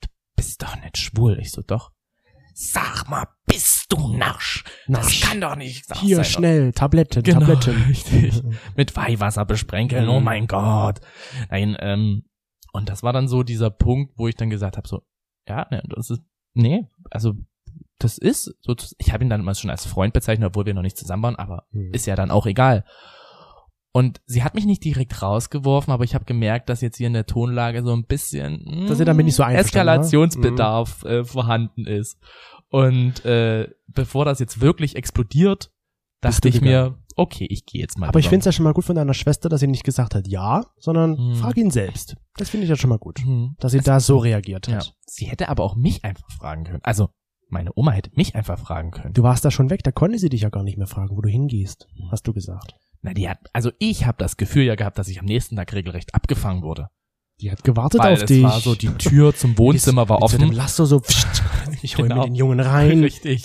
[0.00, 1.38] Du bist doch nicht schwul.
[1.40, 1.90] Ich so, doch.
[2.54, 4.64] Sag mal, bist du Narsch?
[4.86, 5.20] Narsch.
[5.20, 6.24] Das kann doch nicht wahr Hier, sein.
[6.26, 7.82] schnell, Tabletten, Genau, Tabletten.
[7.84, 8.42] richtig.
[8.76, 10.24] mit Weihwasser besprenkeln, oh Mhm.
[10.24, 11.00] mein Gott.
[11.48, 12.24] Nein, ähm,
[12.72, 15.02] und das war dann so dieser Punkt, wo ich dann gesagt habe, so,
[15.48, 16.22] ja, ne, das ist,
[16.54, 17.34] nee, also
[17.98, 20.82] das ist so, ich habe ihn dann mal schon als Freund bezeichnet, obwohl wir noch
[20.82, 21.92] nicht zusammen waren, aber Mhm.
[21.92, 22.84] ist ja dann auch egal.
[23.92, 27.12] Und sie hat mich nicht direkt rausgeworfen, aber ich habe gemerkt, dass jetzt hier in
[27.12, 29.42] der Tonlage so ein bisschen Dass ihr damit nicht so?
[29.42, 32.18] Eskalationsbedarf äh, vorhanden ist.
[32.68, 35.72] Und äh, bevor das jetzt wirklich explodiert,
[36.20, 38.08] dachte ich mir, okay, ich gehe jetzt mal.
[38.08, 38.30] Aber ich rüber.
[38.30, 40.64] finde es ja schon mal gut von deiner Schwester, dass sie nicht gesagt hat ja,
[40.78, 41.34] sondern Hm.
[41.36, 42.16] frag ihn selbst.
[42.36, 43.56] Das finde ich ja schon mal gut, Mhm.
[43.58, 44.76] dass sie Es- da so reagiert Ja.
[44.76, 44.94] hat.
[45.06, 46.80] Sie hätte aber auch mich einfach fragen können.
[46.82, 47.08] Also,
[47.48, 49.12] meine Oma hätte mich einfach fragen können.
[49.14, 51.20] Du warst da schon weg, da konnte sie dich ja gar nicht mehr fragen, wo
[51.20, 52.10] du hingehst, Hm.
[52.10, 52.74] hast du gesagt.
[53.02, 55.72] Na, die hat, also ich habe das Gefühl ja gehabt, dass ich am nächsten Tag
[55.72, 56.88] regelrecht abgefangen wurde.
[57.40, 58.42] Die hat gewartet Weil auf es dich.
[58.42, 60.56] war so, die Tür zum Wohnzimmer war so dem offen.
[60.56, 61.02] Lasso so,
[61.82, 62.16] ich hol Genau.
[62.22, 63.02] mir den Jungen rein.
[63.02, 63.44] Richtig.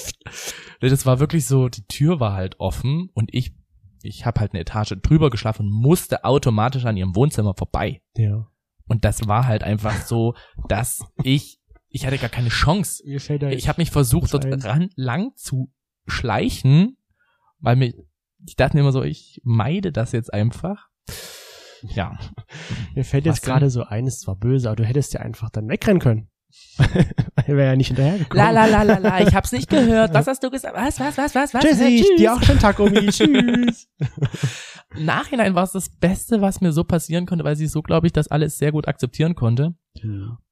[0.82, 3.56] Das war wirklich so, die Tür war halt offen und ich,
[4.04, 8.02] ich habe halt eine Etage drüber geschlafen und musste automatisch an ihrem Wohnzimmer vorbei.
[8.18, 8.48] Ja.
[8.88, 10.36] Und das war halt einfach so,
[10.68, 13.02] dass ich, ich hatte gar keine Chance.
[13.06, 15.72] Mir fällt da Ich habe mich versucht, dort ran, lang zu
[16.06, 16.98] schleichen,
[17.60, 17.94] weil mir,
[18.46, 20.88] ich dachte mir immer so, ich meide das jetzt einfach.
[21.94, 22.18] Ja.
[22.96, 25.50] Mir fällt Was jetzt gerade so ein, es war böse, aber du hättest ja einfach
[25.50, 26.30] dann wegrennen können.
[27.36, 28.38] er wäre ja nicht hinterhergekommen.
[28.46, 30.14] La la la la la, ich hab's nicht gehört.
[30.14, 30.76] Was hast du gesagt?
[30.76, 31.62] Was, was, was, was, was?
[31.64, 32.18] Tschüssi, Tschüss.
[32.18, 33.08] dir auch schon Takumi.
[33.10, 33.90] Tschüss.
[34.96, 38.08] Im Nachhinein war es das Beste, was mir so passieren konnte, weil sie so, glaube
[38.08, 39.76] ich, das alles sehr gut akzeptieren konnte.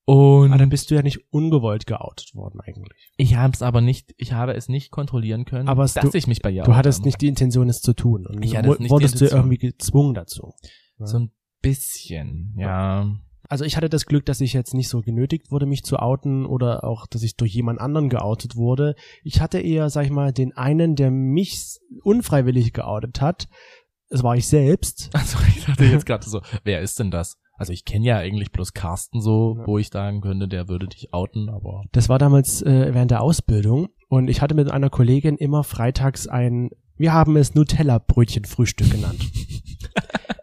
[0.06, 3.10] Und Aber dann bist du ja nicht ungewollt geoutet worden eigentlich.
[3.16, 6.28] ich habe es aber nicht, ich habe es nicht kontrollieren können, Aber dass du- ich
[6.28, 8.28] mich bei ihr Du hattest nicht die Intention, es zu tun.
[8.28, 10.54] Und Ich hatte es nicht die wurdest du irgendwie gezwungen dazu.
[11.08, 13.16] So ein bisschen, ja.
[13.50, 16.46] also ich hatte das Glück, dass ich jetzt nicht so genötigt wurde, mich zu outen
[16.46, 18.96] oder auch, dass ich durch jemand anderen geoutet wurde.
[19.24, 23.48] Ich hatte eher, sag ich mal, den einen, der mich unfreiwillig geoutet hat.
[24.10, 25.10] Es war ich selbst.
[25.14, 27.38] Also ich dachte jetzt gerade so, wer ist denn das?
[27.56, 29.68] Also ich kenne ja eigentlich bloß Carsten so, Ja.
[29.68, 33.22] wo ich sagen könnte, der würde dich outen, aber Das war damals äh, während der
[33.22, 39.20] Ausbildung und ich hatte mit einer Kollegin immer freitags ein, wir haben es Nutella-Brötchen-Frühstück genannt.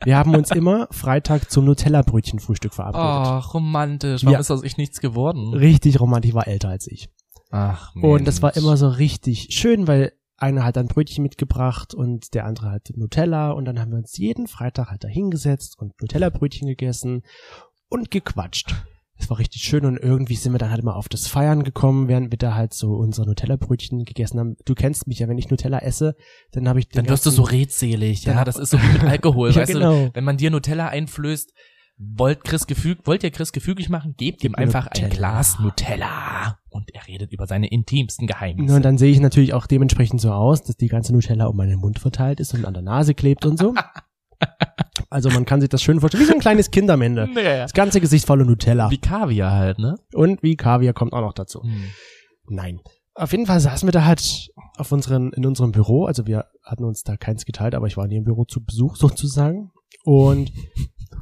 [0.04, 3.06] wir haben uns immer Freitag zum Nutella-Brötchen-Frühstück verabredet.
[3.06, 4.24] Ach, romantisch.
[4.24, 4.40] Warum Ja.
[4.40, 5.54] ist aus ich nichts geworden?
[5.54, 7.10] Richtig romantisch, war älter als ich.
[7.50, 8.64] Ach, Und das war Mensch.
[8.64, 13.50] immer so richtig schön, weil einer hat dann Brötchen mitgebracht und der andere hat Nutella
[13.50, 17.22] und dann haben wir uns jeden Freitag halt da hingesetzt und Nutella-Brötchen gegessen
[17.88, 18.74] und gequatscht.
[19.20, 22.09] Es war richtig schön und irgendwie sind wir dann halt immer auf das Feiern gekommen,
[22.09, 24.56] während wir da halt so unsere Nutella-Brötchen gegessen haben.
[24.64, 26.16] Du kennst mich ja, wenn ich Nutella esse,
[26.52, 28.24] dann habe ich Dann wirst du so redselig.
[28.24, 29.50] Ja, das ist so wie mit Alkohol.
[29.50, 30.06] Ja, weißt genau.
[30.06, 31.52] du, wenn man dir Nutella einflößt,
[31.98, 35.14] wollt Chris gefüg, wollt ihr Chris gefügig machen, gebt ihm einfach ein Nutella.
[35.14, 36.59] Glas Nutella.
[36.70, 38.74] Und er redet über seine intimsten Geheimnisse.
[38.74, 41.78] Und dann sehe ich natürlich auch dementsprechend so aus, dass die ganze Nutella um meinen
[41.78, 43.74] Mund verteilt ist und an der Nase klebt und so.
[45.11, 47.29] Also man kann sich das schön vorstellen, wie so ein kleines Kind am Ende.
[47.35, 47.42] Nee.
[47.42, 48.90] Das ganze Gesicht voller Nutella.
[48.90, 49.96] Wie Kaviar halt, ne?
[50.14, 51.62] Und wie Kaviar kommt auch noch dazu.
[52.46, 52.81] Nein.
[53.14, 56.05] Auf jeden Fall saßen wir da halt auf unseren, in unserem Büro.
[56.05, 58.96] Also wir hatten uns da keins geteilt, aber ich war in ihrem Büro zu Besuch
[58.96, 59.72] sozusagen.
[60.05, 60.53] Und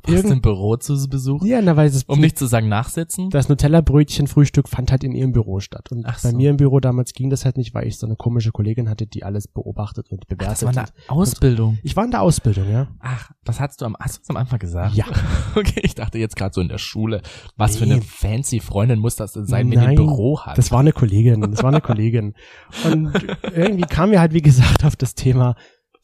[0.04, 1.44] Warst irgend- im Büro zu Besuch?
[1.44, 3.30] ja, na, weil das, Um nicht zu sagen nachsitzen?
[3.30, 5.90] das Nutella-Brötchen-Frühstück fand halt in ihrem Büro statt.
[5.90, 6.36] Und Ach bei so.
[6.36, 9.06] mir im Büro damals ging das halt nicht, weil ich so eine komische Kollegin hatte,
[9.06, 10.52] die alles beobachtet und Ach, bewertet.
[10.62, 11.78] das war eine Ausbildung.
[11.82, 12.88] ich war in der Ausbildung, ja.
[13.00, 14.94] Ach, was hast du am, hast du am Anfang gesagt?
[14.94, 15.04] Ja.
[15.54, 17.20] Okay, ich dachte jetzt gerade so in der Schule.
[17.56, 17.94] Was für Nee.
[17.94, 20.56] eine fancy Freundin muss das denn sein, wenn die ein Nein, Büro hat?
[20.58, 22.34] Das war eine Kollegin, das war eine Kollegin.
[22.84, 23.12] Und
[23.54, 25.56] irgendwie kam mir halt, wie gesagt, auf das Thema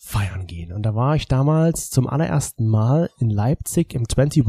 [0.04, 0.72] feiern gehen.
[0.72, 4.44] Und da war ich damals zum allerersten Mal in Leipzig im 21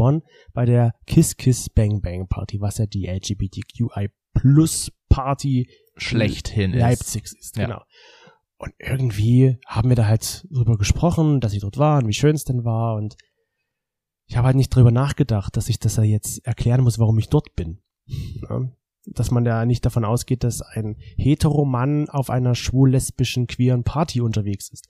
[0.53, 6.79] bei der Kiss Kiss Bang Bang Party, was ja die LGBTQI Plus Party schlechthin ist.
[6.81, 7.65] Leipzigs ist, Ja.
[7.65, 7.81] genau.
[8.57, 12.35] Und irgendwie haben wir da halt drüber gesprochen, dass ich dort war und wie schön
[12.35, 13.15] es denn war und
[14.27, 17.29] ich habe halt nicht drüber nachgedacht, dass ich das ja jetzt erklären muss, warum ich
[17.29, 17.81] dort bin.
[18.07, 18.69] Ja?
[19.05, 24.69] Dass man da nicht davon ausgeht, dass ein Heteromann auf einer schwul-lesbischen, queeren Party unterwegs
[24.69, 24.87] ist.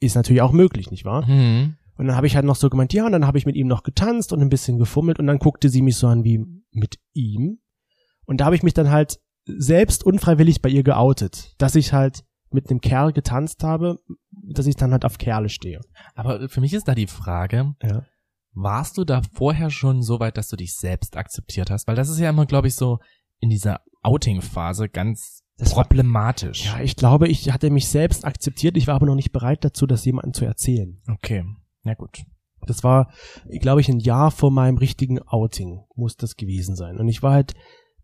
[0.00, 1.26] Ist natürlich auch möglich, nicht wahr?
[1.26, 1.76] Hm.
[1.96, 3.68] Und dann habe ich halt noch so gemeint, ja, und dann habe ich mit ihm
[3.68, 6.98] noch getanzt und ein bisschen gefummelt und dann guckte sie mich so an wie mit
[7.12, 7.60] ihm.
[8.26, 12.24] Und da habe ich mich dann halt selbst unfreiwillig bei ihr geoutet, dass ich halt
[12.50, 13.98] mit einem Kerl getanzt habe,
[14.30, 15.80] dass ich dann halt auf Kerle stehe.
[16.14, 18.04] Aber für mich ist da die Frage, Ja.
[18.52, 21.86] warst du da vorher schon so weit, dass du dich selbst akzeptiert hast?
[21.86, 22.98] Weil das ist ja immer, glaube ich, so
[23.38, 26.66] in dieser Outing-Phase ganz Das war- problematisch.
[26.66, 29.86] Ja, ich glaube, ich hatte mich selbst akzeptiert, ich war aber noch nicht bereit dazu,
[29.86, 31.00] das jemandem zu erzählen.
[31.08, 31.44] okay,
[31.82, 32.22] na gut.
[32.66, 33.10] Das war,
[33.60, 36.96] glaube ich, ein Jahr vor meinem richtigen Outing muss das gewesen sein.
[36.98, 37.52] Und ich war halt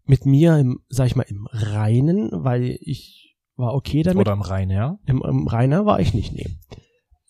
[0.04, 4.20] mit mir im, sag ich mal, im Reinen, weil ich war okay damit.
[4.20, 4.98] Oder im Rhein, ja?
[5.06, 6.46] Im, im Rainer war ich nicht, nee.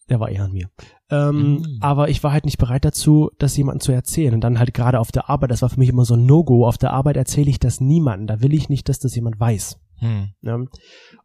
[0.09, 0.71] Der war eher an mir.
[1.09, 1.79] Ähm, Mhm.
[1.81, 4.35] Aber ich war halt nicht bereit dazu, das jemandem zu erzählen.
[4.35, 6.67] Und dann halt gerade auf der Arbeit, das war für mich immer so ein No-Go.
[6.67, 8.27] Auf der Arbeit erzähle ich das niemandem.
[8.27, 9.79] Da will ich nicht, dass das jemand weiß.
[10.01, 10.31] Hm.
[10.41, 10.67] Ne?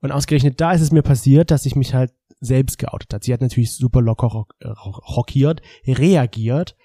[0.01, 3.23] Und ausgerechnet da ist es mir passiert, dass ich mich halt selbst geoutet hat.
[3.23, 6.75] Sie hat natürlich super locker rock, äh, rockiert, reagiert,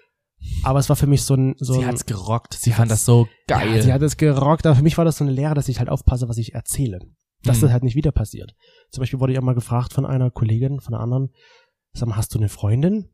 [0.63, 2.55] aber es war für mich so ein, so sie ein, hat's gerockt.
[2.55, 3.77] Sie fand das so geil.
[3.77, 5.79] ja, sie hat es gerockt, aber für mich war das so eine Lehre, dass ich
[5.79, 7.01] halt aufpasse, was ich erzähle.
[7.43, 7.63] Dass Hm.
[7.63, 8.55] das halt nicht wieder passiert.
[8.91, 11.31] Zum Beispiel wurde ich auch mal gefragt von einer Kollegin, von einer anderen,
[11.93, 13.09] sag mal, hast du eine Freundin?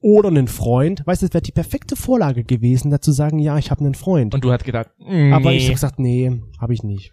[0.00, 1.02] Oder einen Freund?
[1.06, 4.34] Weißt du, es wäre die perfekte Vorlage gewesen, dazu sagen, ja, ich habe einen Freund.
[4.34, 7.12] Und du hast gedacht, aber nee, ich hab gesagt, nee, habe ich nicht.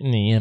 [0.00, 0.40] Nee,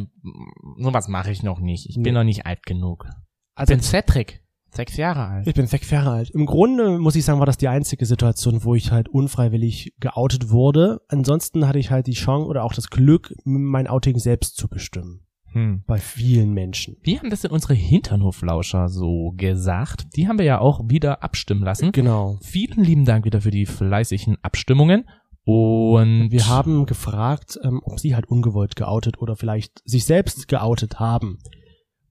[0.78, 1.88] sowas mache ich noch nicht.
[1.90, 2.04] Ich Nee.
[2.04, 3.08] bin noch nicht alt genug.
[3.56, 5.48] Also bin Cedric, sechs Jahre alt.
[5.48, 6.30] Ich bin sechs Jahre alt.
[6.30, 10.50] Im Grunde muss ich sagen, war das die einzige Situation, wo ich halt unfreiwillig geoutet
[10.50, 11.02] wurde.
[11.08, 15.22] Ansonsten hatte ich halt die Chance oder auch das Glück, mein Outing selbst zu bestimmen.
[15.54, 15.84] Hm.
[15.88, 16.98] Bei vielen Menschen.
[17.04, 20.08] Wie haben das denn unsere Hinternhoflauscher so gesagt?
[20.16, 21.92] Die haben wir ja auch wieder abstimmen lassen.
[21.94, 22.38] Genau.
[22.42, 25.06] Vielen lieben Dank wieder für die fleißigen Abstimmungen.
[25.50, 31.00] Und Wir haben gefragt, ähm, ob sie halt ungewollt geoutet oder vielleicht sich selbst geoutet
[31.00, 31.38] haben.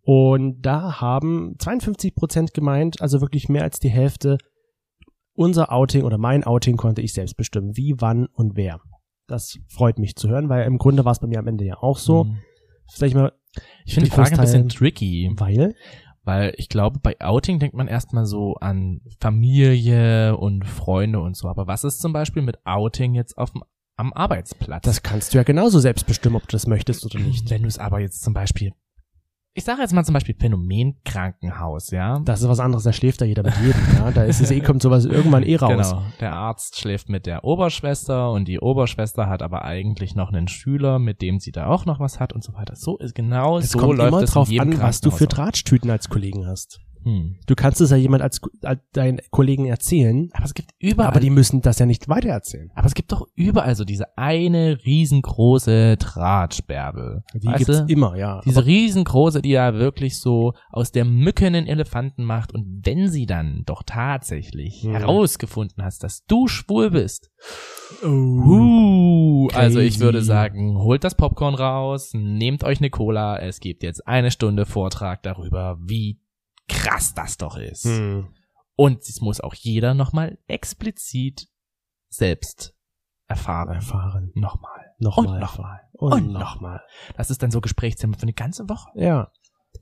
[0.01, 4.39] Und da haben 52 Prozent gemeint, also wirklich mehr als die Hälfte,
[5.35, 7.77] unser Outing oder mein Outing konnte ich selbst bestimmen.
[7.77, 8.81] Wie, wann und wer.
[9.27, 11.77] Das freut mich zu hören, weil im Grunde war es bei mir am Ende ja
[11.77, 12.25] auch so.
[12.25, 12.39] Hm.
[12.87, 13.33] Sag ich mal,
[13.85, 15.75] Ich finde die Frage ein bisschen tricky, weil
[16.27, 21.49] weil ich glaube, bei Outing denkt man erstmal so an Familie und Freunde und so.
[21.49, 23.63] Aber was ist zum Beispiel mit Outing jetzt auf dem,
[23.97, 24.83] am Arbeitsplatz?
[24.85, 27.49] das kannst du ja genauso selbst bestimmen, ob du das möchtest oder nicht.
[27.49, 28.73] Wenn du es aber jetzt zum Beispiel
[29.57, 32.21] ich sage jetzt mal zum Beispiel Phänomenkrankenhaus, ja.
[32.21, 34.11] Das ist was anderes, da schläft da jeder mit jedem, ja.
[34.11, 35.91] Da ist es eh, kommt sowas irgendwann eh raus.
[35.91, 36.03] Genau.
[36.21, 40.99] Der Arzt schläft mit der Oberschwester und die Oberschwester hat aber eigentlich noch einen Schüler,
[40.99, 42.77] mit dem sie da auch noch was hat und so weiter.
[42.77, 45.27] So ist genau Es so kommt läuft immer es drauf an, was du für.
[45.27, 46.81] Drahtschtüten als Kollegen hast.
[47.07, 47.37] Hm.
[47.47, 51.21] Du kannst es ja jemand als, als deinen Kollegen erzählen, Aber es gibt überall aber
[51.21, 52.69] die müssen das ja nicht weitererzählen.
[52.75, 57.23] aber es gibt doch überall so diese eine riesengroße Drahtsperrbel.
[57.35, 57.93] Die weißt gibt's du?
[57.93, 58.41] immer, ja.
[58.45, 62.53] Diese riesengroße, die ja wirklich so aus der Mücke einen Elefanten macht.
[62.53, 64.91] Und wenn sie dann doch tatsächlich Hm.
[64.93, 67.31] herausgefunden hast, dass du schwul bist,
[68.03, 68.09] Oh.
[68.09, 73.39] uh, also ich würde sagen, holt das Popcorn raus, nehmt euch eine Cola.
[73.39, 76.19] Es gibt jetzt eine Stunde Vortrag darüber, wie
[76.69, 77.85] krass das doch ist.
[77.85, 78.29] Hm.
[78.75, 81.49] Und es muss auch jeder nochmal explizit
[82.09, 82.75] selbst
[83.27, 83.75] erfahren.
[83.75, 84.33] Erfahren.
[84.35, 84.95] Nochmal.
[84.99, 85.27] Nochmal.
[85.27, 85.81] Und erfahren.
[85.93, 86.41] Und Und nochmal.
[86.43, 86.81] nochmal.
[87.17, 88.91] Das ist dann so Gesprächsthema für eine ganze Woche.
[88.95, 89.33] Ja.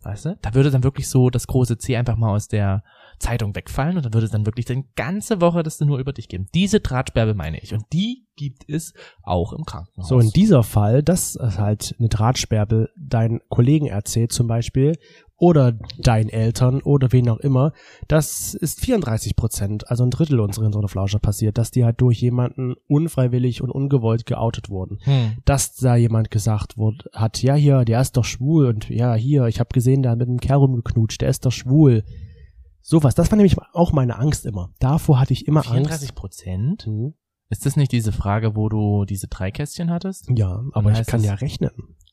[0.03, 0.37] Weißt du?
[0.42, 2.83] Da würde dann wirklich so das große C einfach mal aus der
[3.18, 6.29] Zeitung wegfallen und dann würde es dann wirklich die ganze Woche das nur über dich
[6.29, 6.46] geben.
[6.55, 7.74] Diese Drahtsperbe meine ich.
[7.74, 10.09] Und die gibt es auch im Krankenhaus.
[10.09, 14.96] So, in dieser Fall, dass halt eine Drahtsperbe deinen Kollegen erzählt zum Beispiel
[15.37, 17.72] oder deinen Eltern oder wen auch immer,
[18.09, 22.74] das ist 34 Prozent, also ein Drittel unserer Flauscher passiert, dass die halt durch jemanden
[22.88, 24.98] unfreiwillig und ungewollt geoutet wurden.
[25.03, 25.33] hm.
[25.44, 29.46] Dass da jemand gesagt wurde, hat, ja hier, der ist doch schwul und ja hier,
[29.46, 32.05] ich habe gesehen, der hat mit einem Kerl rumgeknutscht, der ist doch schwul.
[32.87, 34.75] Sowas, das war nämlich auch meine Angst immer.
[34.79, 36.14] Davor hatte ich immer 34 Angst.
[36.14, 36.85] Prozent?
[36.85, 37.14] Hm.
[37.49, 40.29] Ist das nicht diese Frage, wo du diese drei Kästchen hattest?
[40.35, 41.70] Ja, aber ich kann ja rechnen.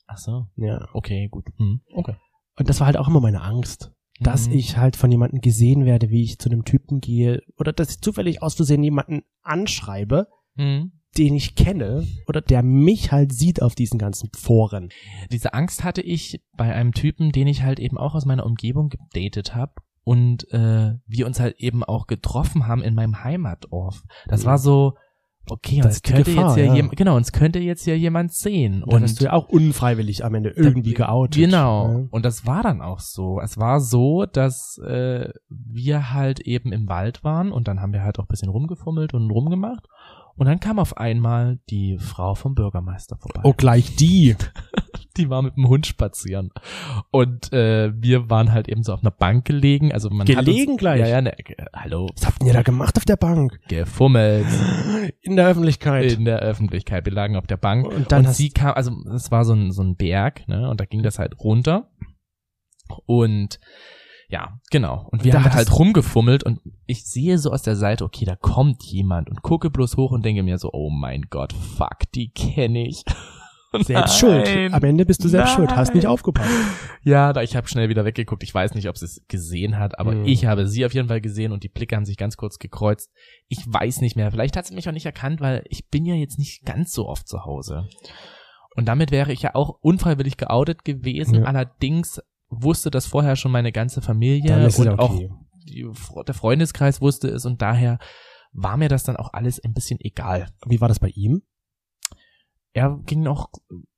[0.07, 0.47] Ach so.
[0.55, 0.87] Ja.
[0.93, 1.47] Okay, gut.
[1.57, 1.81] Hm.
[1.93, 2.15] Okay.
[2.57, 4.53] Und das war halt auch immer meine Angst, dass Mhm.
[4.53, 8.01] ich halt von jemandem gesehen werde, wie ich zu einem Typen gehe oder dass ich
[8.01, 10.93] zufällig aus Versehen jemanden anschreibe, Hm.
[11.17, 14.89] den ich kenne oder der mich halt sieht auf diesen ganzen Foren.
[15.33, 18.89] Diese Angst hatte ich bei einem Typen, den ich halt eben auch aus meiner Umgebung
[18.89, 24.03] gedatet habe und äh, wir uns halt eben auch getroffen haben in meinem Heimatdorf.
[24.27, 24.45] Das Mhm.
[24.47, 24.93] war so,
[25.49, 26.75] okay, Das uns könnte Gefahr, jetzt ja, ja.
[26.75, 30.35] jem- genau, uns könnte jetzt ja jemand sehen Und dann du ja auch unfreiwillig am
[30.35, 31.35] Ende irgendwie geoutet.
[31.43, 31.87] Genau.
[31.87, 32.07] ne?
[32.11, 33.39] Und das war dann auch so.
[33.41, 38.03] Es war so, dass äh, wir halt eben im Wald waren und dann haben wir
[38.03, 39.87] halt auch ein bisschen rumgefummelt und rumgemacht.
[40.35, 43.41] Und dann kam auf einmal die Frau vom Bürgermeister vorbei.
[43.43, 44.35] Oh, gleich die.
[45.17, 46.51] Die war mit dem Hund spazieren.
[47.11, 49.91] Und äh, wir waren halt eben so auf einer Bank gelegen.
[49.91, 51.01] Also man Gelegen hat uns, gleich?
[51.01, 51.35] Ja, ja, ne,
[51.75, 53.59] hallo, Was habt ihr da gemacht auf der Bank?
[53.67, 54.45] gefummelt
[55.21, 56.13] In der Öffentlichkeit.
[56.13, 57.03] in der Öffentlichkeit.
[57.05, 59.73] Wir lagen auf der Bank Und dann und sie kam, also es war so ein,
[59.73, 60.69] so ein Berg, ne?
[60.69, 61.89] Und da ging das halt runter.
[63.05, 63.59] Und
[64.31, 65.07] ja, genau.
[65.11, 68.35] Und wir Da haben halt rumgefummelt und ich sehe so aus der Seite, okay, da
[68.35, 72.29] kommt jemand und gucke bloß hoch und denke mir so, oh mein Gott, fuck, die
[72.31, 73.03] kenne ich.
[73.71, 74.07] selbst Nein.
[74.45, 74.73] schuld.
[74.73, 75.73] Am Ende bist du selbst schuld.
[75.75, 76.11] Hast nicht Nein.
[76.11, 76.49] aufgepasst.
[77.03, 78.43] Ja, da ich habe schnell wieder weggeguckt.
[78.43, 80.25] Ich weiß nicht, ob sie es gesehen hat, aber Hm.
[80.25, 83.11] ich habe sie auf jeden Fall gesehen und die Blicke haben sich ganz kurz gekreuzt.
[83.47, 84.29] Ich weiß nicht mehr.
[84.31, 87.07] Vielleicht hat sie mich auch nicht erkannt, weil ich bin ja jetzt nicht ganz so
[87.07, 87.87] oft zu Hause.
[88.75, 91.35] Und damit wäre ich ja auch unfreiwillig geoutet gewesen.
[91.35, 91.43] Ja.
[91.43, 95.29] Allerdings wusste das vorher schon meine ganze Familie und auch okay.
[95.63, 95.89] die,
[96.27, 97.97] der Freundeskreis wusste es und daher
[98.51, 100.49] war mir das dann auch alles ein bisschen egal.
[100.67, 101.41] Wie war das bei ihm?
[102.73, 103.49] Er ging auch,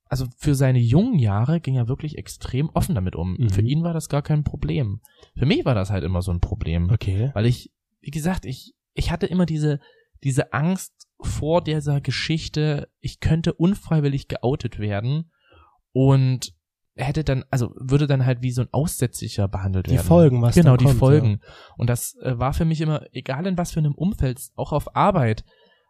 [0.05, 3.35] also für seine jungen Jahre ging er wirklich extrem offen damit um.
[3.37, 3.49] Mhm.
[3.49, 5.01] Für ihn war das gar kein Problem.
[5.35, 6.91] Für mich war das halt immer so ein Problem.
[6.91, 7.31] Okay.
[7.33, 9.79] Weil ich, wie gesagt, ich, ich hatte immer diese,
[10.23, 15.31] diese Angst vor dieser Geschichte, ich könnte unfreiwillig geoutet werden
[15.91, 16.53] und
[16.95, 20.05] hätte dann, also würde dann halt wie so ein Aussätzlicher behandelt Die werden.
[20.05, 21.39] Folgen, was Genau, die kommt, Folgen.
[21.77, 24.95] Und das äh, war für mich immer, egal in was für einem Umfeld, auch auf
[24.95, 25.43] Arbeit,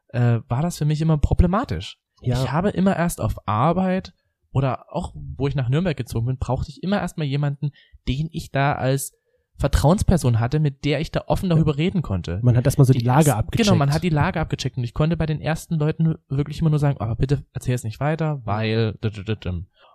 [0.10, 2.00] äh, war das für mich immer problematisch.
[2.22, 2.42] Ja.
[2.42, 4.14] Ich habe immer erst auf Arbeit
[4.52, 7.72] oder auch, wo ich nach Nürnberg gezogen bin, brauchte ich immer erstmal jemanden,
[8.08, 9.14] den ich da als
[9.58, 12.40] Vertrauensperson hatte, mit der ich da offen darüber reden konnte.
[12.44, 13.68] Man hat erstmal so die, Lage ersten- abgecheckt.
[13.68, 16.70] Genau, man hat die Lage abgecheckt und ich konnte bei den ersten Leuten wirklich immer
[16.70, 18.98] nur sagen, aber bitte erzähl es nicht weiter, weil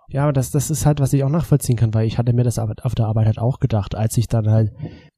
[0.09, 2.43] Ja, aber das, das ist halt, was ich auch nachvollziehen kann, weil ich hatte mir
[2.43, 4.73] das auf der Arbeit halt auch gedacht, als ich dann halt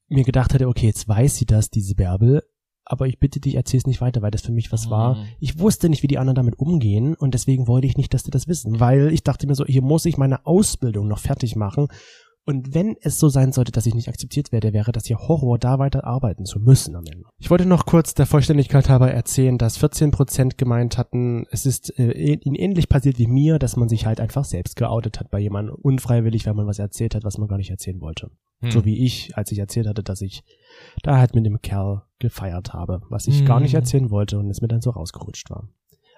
[0.08, 2.42] mir gedacht hatte, okay, jetzt weiß sie das, diese Bärbel,
[2.84, 5.14] aber ich bitte dich, erzähl's nicht weiter, weil das für mich was war.
[5.14, 5.24] Mhm.
[5.40, 8.30] Ich wusste nicht, wie die anderen damit umgehen und deswegen wollte ich nicht, dass die
[8.30, 11.88] das wissen, weil ich dachte mir so, hier muss ich meine Ausbildung noch fertig machen
[12.44, 15.58] und wenn es so sein sollte, dass ich nicht akzeptiert werde, wäre das ja Horror,
[15.58, 17.24] da weiter arbeiten zu müssen am Ende.
[17.38, 22.12] Ich wollte noch kurz der Vollständigkeit halber erzählen, dass 14% gemeint hatten, es ist äh,
[22.12, 25.76] ihnen ähnlich passiert wie mir, dass man sich halt einfach selbst geoutet hat bei jemandem
[25.76, 28.30] unfreiwillig, weil man was erzählt hat, was man gar nicht erzählen wollte.
[28.60, 28.70] Hm.
[28.72, 30.42] So wie ich, als ich erzählt hatte, dass ich
[31.02, 33.46] da halt mit dem Kerl gefeiert habe, was ich Hm.
[33.46, 35.68] gar nicht erzählen wollte und es mir dann so rausgerutscht war.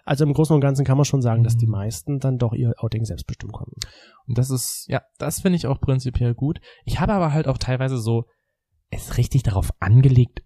[0.05, 1.73] Also im Großen und Ganzen kann man schon sagen, dass die Mhm.
[1.73, 3.77] meisten dann doch ihr Outing selbstbestimmt konnten.
[4.27, 6.61] Und das ist, ja, das finde ich auch prinzipiell gut.
[6.85, 8.25] Ich habe aber halt auch teilweise so
[8.91, 10.43] es richtig darauf angelegt,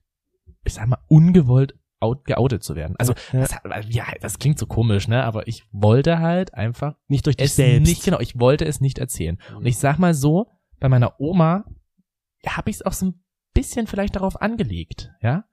[0.64, 2.94] ich sag mal, ungewollt out, geoutet zu werden.
[2.98, 3.40] Also, Ja.
[3.40, 3.56] das,
[3.88, 5.24] ja, das klingt so komisch, ne?
[5.24, 7.88] Aber ich wollte halt einfach Nicht durch dich es selbst.
[7.88, 9.38] nicht, genau, ich wollte es nicht erzählen.
[9.56, 10.46] Und ich sag mal so,
[10.78, 11.64] bei meiner Oma
[12.46, 15.44] habe ich es auch so ein bisschen vielleicht darauf angelegt, ja?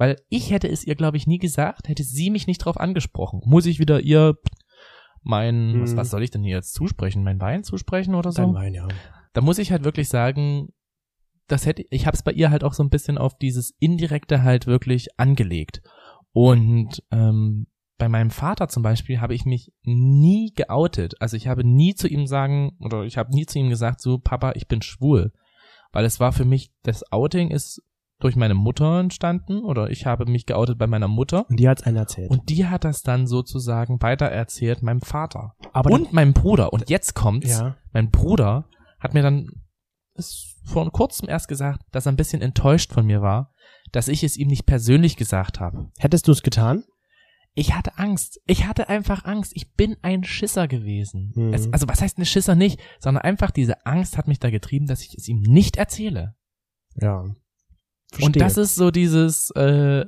[0.00, 3.42] Weil ich hätte es ihr, glaube ich, nie gesagt, hätte sie mich nicht darauf angesprochen.
[3.44, 4.38] Muss ich wieder ihr
[5.22, 5.98] mein, was, Hm.
[5.98, 7.22] was soll ich denn hier jetzt zusprechen?
[7.22, 8.40] Mein Wein zusprechen oder so?
[8.40, 8.88] Dein Wein, ja.
[9.34, 10.70] da muss ich halt wirklich sagen,
[11.48, 14.42] das hätte ich habe es bei ihr halt auch so ein bisschen auf dieses indirekte
[14.42, 15.82] halt wirklich angelegt.
[16.32, 17.66] Und ähm,
[17.98, 21.20] bei meinem Vater zum Beispiel habe ich mich nie geoutet.
[21.20, 24.18] Also ich habe nie zu ihm sagen oder ich habe nie zu ihm gesagt, so
[24.18, 25.30] Papa, ich bin schwul,
[25.92, 27.82] weil es war für mich das Outing ist
[28.20, 31.82] durch meine Mutter entstanden oder ich habe mich geoutet bei meiner Mutter Und die hat's
[31.82, 32.30] einer erzählt.
[32.30, 36.72] und die hat das dann sozusagen weitererzählt meinem Vater Aber und meinem Bruder.
[36.72, 37.76] Und jetzt kommt's ja.
[37.92, 39.48] mein Bruder hat mir dann
[40.64, 43.52] vor kurzem erst gesagt, dass er ein bisschen enttäuscht von mir war,
[43.92, 45.90] dass ich es ihm nicht persönlich gesagt habe.
[45.98, 46.84] Hättest du es getan?
[47.54, 48.40] Ich hatte Angst.
[48.46, 49.52] Ich hatte einfach Angst.
[49.56, 51.32] Ich bin ein Schisser gewesen.
[51.34, 51.52] Mhm.
[51.52, 54.86] Es, also was heißt ein Schisser nicht, sondern einfach diese Angst hat mich da getrieben,
[54.86, 56.36] dass ich es ihm nicht erzähle.
[56.94, 57.24] Ja.
[58.22, 60.04] Und das ist so dieses äh,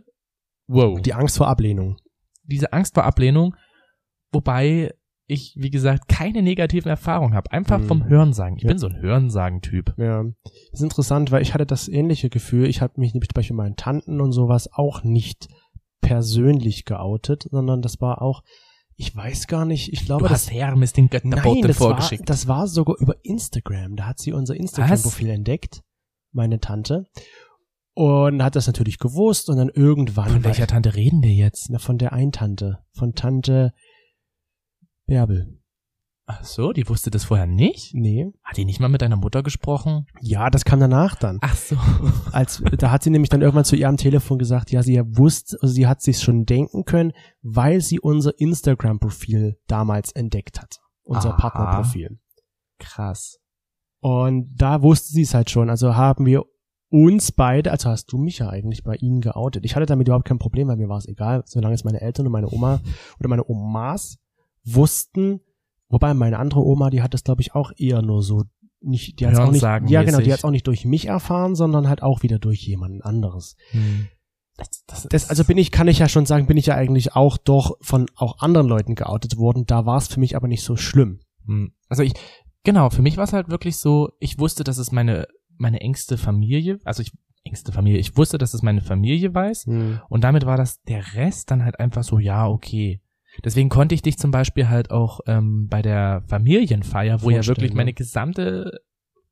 [0.69, 1.97] wow, die Angst vor Ablehnung.
[2.45, 3.55] diese Angst vor Ablehnung,
[4.33, 4.93] wobei
[5.29, 7.87] ich wie gesagt keine negativen Erfahrungen habe, einfach Mhm.
[7.87, 8.57] vom Hörensagen.
[8.57, 8.69] Ich Ja.
[8.69, 9.95] bin so ein Hörensagen-Typ.
[9.97, 12.67] Ja, das ist interessant, weil ich hatte das ähnliche Gefühl.
[12.67, 15.49] Ich habe mich nämlich bei meinen Tanten und sowas auch nicht
[16.01, 18.43] persönlich geoutet, sondern das war auch,
[18.97, 21.89] ich weiß gar nicht, ich glaube, Du das, hast Hermes den Götterboten nein, das war,
[21.89, 22.29] vorgeschickt.
[22.29, 23.97] das war sogar über Instagram.
[23.97, 25.83] Da hat sie unser Instagram-Profil entdeckt,
[26.33, 27.07] meine Tante,
[27.95, 31.69] und hat das natürlich gewusst und dann irgendwann Von welcher Tante reden wir jetzt?
[31.71, 33.73] na, von der Eintante, von Tante
[35.07, 35.59] Bärbel.
[36.27, 37.95] Ach so, die wusste das vorher nicht?
[37.95, 40.07] Nee, Hat die nicht mal mit deiner Mutter gesprochen?
[40.21, 41.39] ja, das kam danach dann.
[41.43, 41.77] Ach so.
[42.33, 45.59] als da hat sie nämlich dann irgendwann zu ihr am Telefon gesagt, ja, sie wusste,
[45.61, 51.31] also sie hat sich schon denken können, weil sie unser Instagram-Profil damals entdeckt hat, unser
[51.35, 51.49] Aha.
[51.49, 52.19] Partnerprofil.
[52.79, 53.39] Krass.
[54.01, 55.71] Und da wusste sie es halt schon.
[55.71, 56.45] Also haben wir
[56.93, 59.65] uns beide, also hast du mich ja eigentlich bei ihnen geoutet.
[59.65, 62.27] Ich hatte damit überhaupt kein Problem, weil mir war es egal, solange es meine Eltern
[62.27, 62.81] und meine Oma
[63.19, 64.19] oder meine Omas
[64.63, 65.41] wussten.
[65.89, 68.45] Wobei meine andere Oma, die hat das glaube ich auch eher nur so
[68.81, 71.55] nicht, die hat auch nicht, ja genau, die hat es auch nicht durch mich erfahren,
[71.55, 73.57] sondern halt auch wieder durch jemanden anderes.
[73.71, 74.09] Hm.
[74.57, 77.15] Das, das, Das, also bin ich, kann ich ja schon sagen, bin ich ja eigentlich
[77.15, 79.65] auch doch von auch anderen Leuten geoutet worden.
[79.67, 81.21] Da war es für mich aber nicht so schlimm.
[81.47, 81.73] Hm.
[81.89, 82.13] Also ich,
[82.65, 85.27] genau, für mich war es halt wirklich so, ich wusste, dass es meine,
[85.59, 87.13] meine engste Familie, also ich,
[87.45, 89.67] engste Familie, ich wusste, dass es meine Familie weiß
[90.09, 93.01] und damit war das der Rest dann halt einfach so, ja, okay.
[93.45, 97.71] Deswegen konnte ich dich zum Beispiel halt auch ähm, bei der Familienfeier, wo ja wirklich
[97.71, 97.77] ne?
[97.77, 98.81] meine gesamte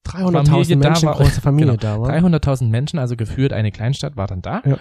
[0.06, 2.10] 300.000 Familie da Menschen, war- große Familie genau, da war.
[2.10, 4.62] 300.000 Menschen, also geführt eine Kleinstadt, war dann da.
[4.64, 4.78] Ja.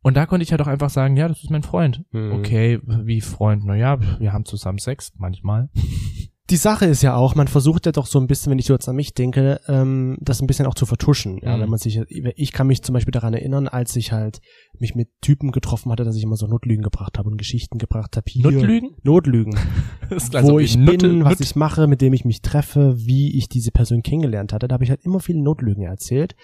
[0.00, 2.04] Und da konnte ich halt auch einfach sagen, ja, das ist mein Freund.
[2.12, 2.32] Mhm.
[2.32, 3.64] Okay, wie Freund?
[3.64, 5.68] Naja, wir haben zusammen Sex, manchmal.
[6.52, 8.74] Die Sache ist ja auch, man versucht ja doch so ein bisschen, wenn ich so
[8.74, 11.38] jetzt an mich denke, ähm, das ein bisschen auch zu vertuschen.
[11.42, 11.62] Ja, Mhm.
[11.62, 14.40] wenn man sich, ich kann mich zum Beispiel daran erinnern, als ich halt
[14.78, 18.16] mich mit Typen getroffen hatte, dass ich immer so Notlügen gebracht habe und Geschichten gebracht
[18.16, 18.26] habe.
[18.28, 18.90] Hier-?
[19.02, 19.56] Notlügen.
[20.10, 22.12] Das ist gleich so wo wie ich Nutte- bin, was Nutte- ich mache, mit dem
[22.12, 24.68] ich mich treffe, wie ich diese Person kennengelernt hatte.
[24.68, 26.36] Da habe ich halt immer viele Notlügen erzählt.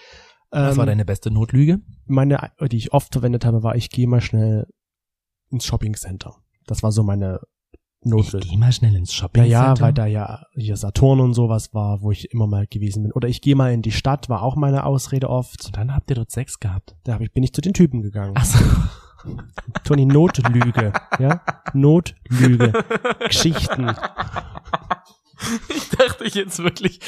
[0.51, 1.81] Was war Ähm, deine beste Notlüge?
[2.07, 2.38] meine,
[2.73, 4.66] die ich oft verwendet habe, war, ich gehe mal schnell
[5.51, 6.35] ins Shopping Center.
[6.66, 7.40] Das war so meine
[8.01, 8.47] Ich Notlüge.
[8.47, 9.43] geh mal schnell ins Shopping.
[9.43, 13.13] Naja, weil da ja hier Saturn und sowas war, wo ich immer mal gewesen bin.
[13.13, 15.67] Oder ich gehe mal in die Stadt, war auch meine Ausrede oft.
[15.67, 16.95] Und dann habt ihr dort Sex gehabt.
[17.05, 18.35] Da hab ich, bin ich zu den Typen gegangen.
[18.37, 18.59] Ach so.
[19.85, 20.93] Toni, Notlüge.
[21.19, 21.43] ja?
[21.75, 22.73] Notlüge.
[23.27, 23.91] Geschichten.
[25.69, 27.01] Ich dachte jetzt wirklich.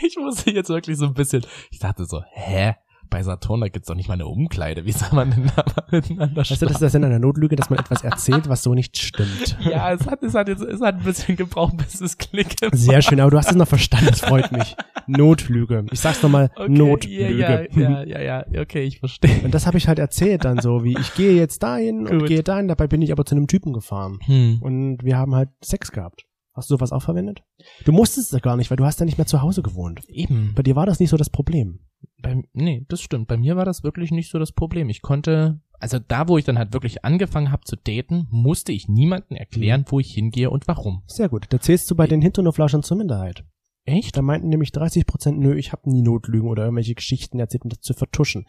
[0.00, 1.44] Ich musste jetzt wirklich so ein bisschen.
[1.70, 2.74] Ich dachte so, hä?
[3.10, 4.84] Bei Saturn, da gibt's doch nicht mal eine Umkleide.
[4.84, 7.56] Wie soll man denn da mal miteinander Weißt du, das ist das in einer Notlüge,
[7.56, 9.56] dass man etwas erzählt, was so nicht stimmt.
[9.68, 12.76] Ja, es hat, es hat jetzt, es hat ein bisschen gebraucht, bis es Klick gemacht
[12.76, 14.76] Sehr schön, aber du hast es noch verstanden, das freut mich.
[15.06, 15.84] Notlüge.
[15.90, 17.38] Ich sag's nochmal, Okay, Notlüge.
[17.38, 19.40] Ja, ja, ja, ja, ja, okay, ich verstehe.
[19.44, 22.28] Und das habe ich halt erzählt dann so, wie ich gehe jetzt dahin und Gut.
[22.28, 24.18] gehe dahin, dabei bin ich aber zu einem Typen gefahren.
[24.24, 24.58] Hm.
[24.60, 26.24] Und wir haben halt Sex gehabt.
[26.54, 27.44] Hast du sowas auch verwendet?
[27.84, 30.00] Du musstest es gar nicht, weil du hast ja nicht mehr zu Hause gewohnt.
[30.08, 30.54] Eben.
[30.56, 31.78] Bei dir war das nicht so das Problem.
[32.20, 33.28] Bei, nee, das stimmt.
[33.28, 34.88] Bei mir war das wirklich nicht so das Problem.
[34.88, 38.88] Ich konnte, also da, wo ich dann halt wirklich angefangen habe zu daten, musste ich
[38.88, 41.02] niemandem erklären, wo ich hingehe und warum.
[41.06, 41.46] Sehr gut.
[41.50, 43.44] Da zählst du bei den Hinternoflauschern zur Minderheit.
[43.84, 44.16] Echt?
[44.18, 47.70] Da meinten nämlich 30 Prozent, nö, ich habe nie Notlügen oder irgendwelche Geschichten erzählt, um
[47.70, 48.44] das zu vertuschen.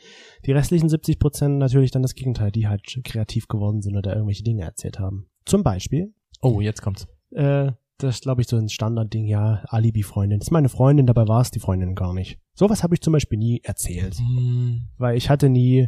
[0.46, 4.44] Die restlichen 70 Prozent natürlich dann das Gegenteil, die halt kreativ geworden sind oder irgendwelche
[4.44, 5.28] Dinge erzählt haben.
[5.46, 7.08] Zum Beispiel, Oh, jetzt kommt's.
[7.32, 10.40] äh, das ist, glaube ich, so ein Standardding, ja, Alibi-Freundin.
[10.40, 12.40] Das ist meine Freundin, dabei war es die Freundin gar nicht.
[12.54, 14.18] Sowas habe ich zum Beispiel nie erzählt.
[14.18, 15.88] Hm, Weil ich hatte nie,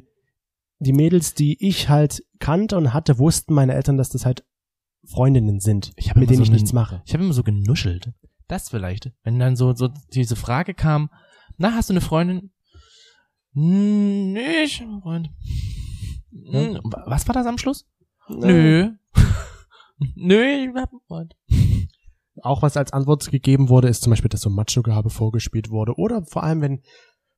[0.79, 4.45] die Mädels, die ich halt kannte und hatte, wussten meine Eltern, dass das halt
[5.05, 7.01] Freundinnen sind, Ich mit denen so ich nichts mache.
[7.05, 8.11] Ich habe immer so genuschelt.
[8.47, 9.11] Das vielleicht.
[9.23, 11.09] Wenn dann so, so diese Frage kam,
[11.57, 12.51] na, hast du eine Freundin?
[13.53, 15.29] Hm, Nee, ich hab einen Freund.
[16.31, 17.87] Hm, wa- Was war das am Schluss?
[18.29, 18.91] Nö.
[20.15, 21.35] Nö, ich hab einen Freund.
[22.41, 25.95] Auch was als Antwort gegeben wurde, ist zum Beispiel, dass so Macho-Gehabe vorgespielt wurde.
[25.97, 26.81] Oder vor allem, wenn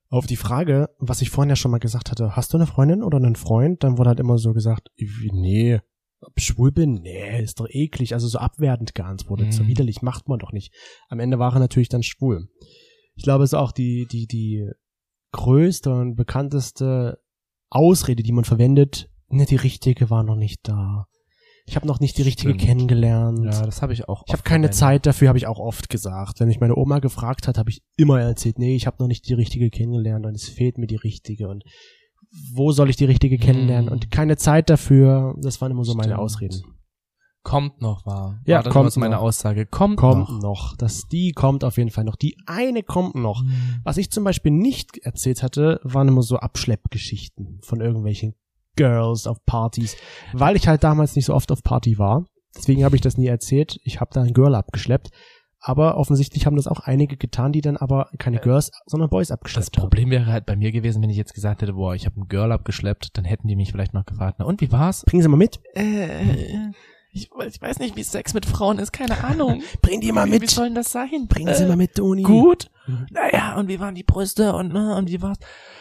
[0.08, 3.02] auf die Frage, was ich vorhin ja schon mal gesagt hatte, hast du eine Freundin
[3.02, 4.90] oder einen Freund, dann wurde halt immer so gesagt,
[5.32, 5.80] nee,
[6.20, 9.68] ob ich schwul bin, nee, ist doch eklig, also so abwertend geantwortet, so Mhm.
[9.68, 10.72] widerlich macht man doch nicht.
[11.08, 12.48] Am Ende war er natürlich dann schwul.
[13.16, 14.68] Ich glaube, es ist auch die, die, die
[15.32, 17.20] größte und bekannteste
[17.70, 21.08] Ausrede, die man verwendet, ne, die richtige war noch nicht da.
[21.66, 22.60] Ich habe noch nicht die richtige Stimmt.
[22.62, 23.44] kennengelernt.
[23.44, 24.24] Ja, das habe ich auch.
[24.26, 24.70] Ich habe keine.
[24.70, 26.40] Zeit dafür, habe ich auch oft gesagt.
[26.40, 29.28] Wenn mich meine Oma gefragt hat, habe ich immer erzählt, nee, ich habe noch nicht
[29.28, 31.64] die richtige kennengelernt und es fehlt mir die richtige und
[32.52, 33.92] wo soll ich die richtige kennenlernen Hm.
[33.92, 35.34] und keine Zeit dafür.
[35.40, 36.20] Das waren immer so meine Stimmt.
[36.20, 36.62] Ausreden.
[37.44, 38.40] Kommt noch, war.
[38.46, 39.22] Ja, war das kommt meine noch.
[39.22, 39.66] Aussage.
[39.66, 40.40] Kommt, Kommt noch.
[40.42, 40.76] noch.
[40.76, 42.16] Das, die kommt auf jeden Fall noch.
[42.16, 43.40] Die eine kommt noch.
[43.42, 43.80] Hm.
[43.84, 48.34] Was ich zum Beispiel nicht erzählt hatte, waren immer so Abschleppgeschichten von irgendwelchen
[48.76, 49.96] Girls auf Partys,
[50.32, 52.26] weil ich halt damals nicht so oft auf Party war.
[52.56, 53.78] Deswegen habe ich das nie erzählt.
[53.84, 55.10] Ich habe da ein Girl abgeschleppt.
[55.66, 59.36] Aber offensichtlich haben das auch einige getan, die dann aber keine Girls, sondern Boys Das
[59.36, 59.84] abgeschleppt haben.
[59.84, 62.28] Problem wäre halt bei mir gewesen, wenn ich jetzt gesagt hätte, boah, ich habe ein
[62.28, 65.04] Girl abgeschleppt, dann hätten die mich vielleicht noch gefragt, na und wie war's?
[65.06, 65.60] Bringen Sie mal mit.
[65.74, 66.70] Äh,
[67.14, 69.62] ich, ich weiß nicht, wie Sex mit Frauen ist, keine Ahnung.
[69.82, 70.50] Bring die mal Wie, wie mit.
[70.50, 71.26] soll denn das sein?
[71.28, 72.22] Bringen Sie Äh, mal mit, Toni.
[72.22, 72.70] Gut.
[73.10, 75.38] Naja, und wie waren die Brüste und, na, und wie war's?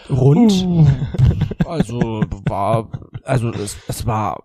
[0.10, 0.52] Rund.
[0.66, 0.88] Uh,
[1.68, 2.90] also war,
[3.24, 4.44] also es, es war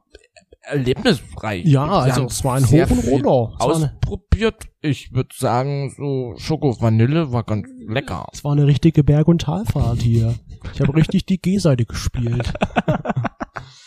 [0.62, 1.64] erlebnisreich.
[1.64, 3.54] Ja, also es war ein sehr Hoch und Runter.
[3.64, 4.64] Ausprobiert.
[4.82, 8.26] Ich würde sagen, so Schoko-Vanille war ganz lecker.
[8.32, 10.34] es war eine richtige Berg- und Talfahrt hier.
[10.74, 12.52] Ich habe richtig die G-Seite gespielt.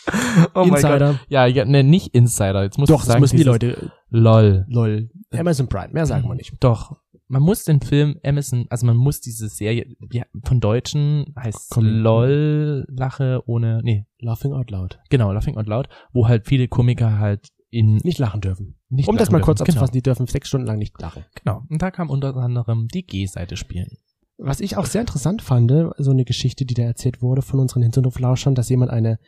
[0.54, 1.20] Oh Insider.
[1.28, 2.62] Ja, ja, ne, nicht Insider.
[2.64, 3.92] Jetzt muss Doch, ich das sagen, müssen die Leute.
[4.10, 4.64] LOL.
[4.68, 5.10] Lol.
[5.32, 6.54] Amazon Prime, mehr sagen wir nicht.
[6.60, 6.96] Doch.
[7.28, 11.86] Man muss den Film Amazon, also man muss diese Serie, wie, von Deutschen heißt Komm.
[11.86, 14.98] LOL, Lache ohne, nee, Laughing out loud.
[15.08, 18.78] genau, Laughing Out Loud, wo halt viele Komiker halt in, Nicht lachen dürfen.
[18.90, 19.46] nicht um das lachen mal dürfen.
[19.46, 21.24] kurz genau, abzufassen, die dürfen sechs Stunden lang nicht lachen.
[21.42, 21.62] Genau.
[21.70, 23.96] Und da kam unter anderem die G-Seite spielen.
[24.36, 27.82] Was ich auch sehr interessant fand, so eine Geschichte, die da erzählt wurde von unseren
[27.82, 29.18] Hinterhoflauschern, dass jemand eine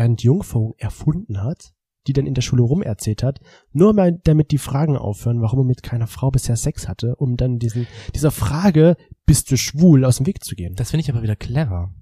[0.00, 1.72] Entjungferung erfunden hat,
[2.06, 3.40] die dann in der Schule rum erzählt hat,
[3.72, 7.36] nur mal damit die Fragen aufhören, warum er mit keiner Frau bisher Sex hatte, um
[7.36, 10.74] dann diesen, dieser Frage, bist du schwul, aus dem Weg zu gehen.
[10.74, 11.94] Das finde ich aber wieder clever.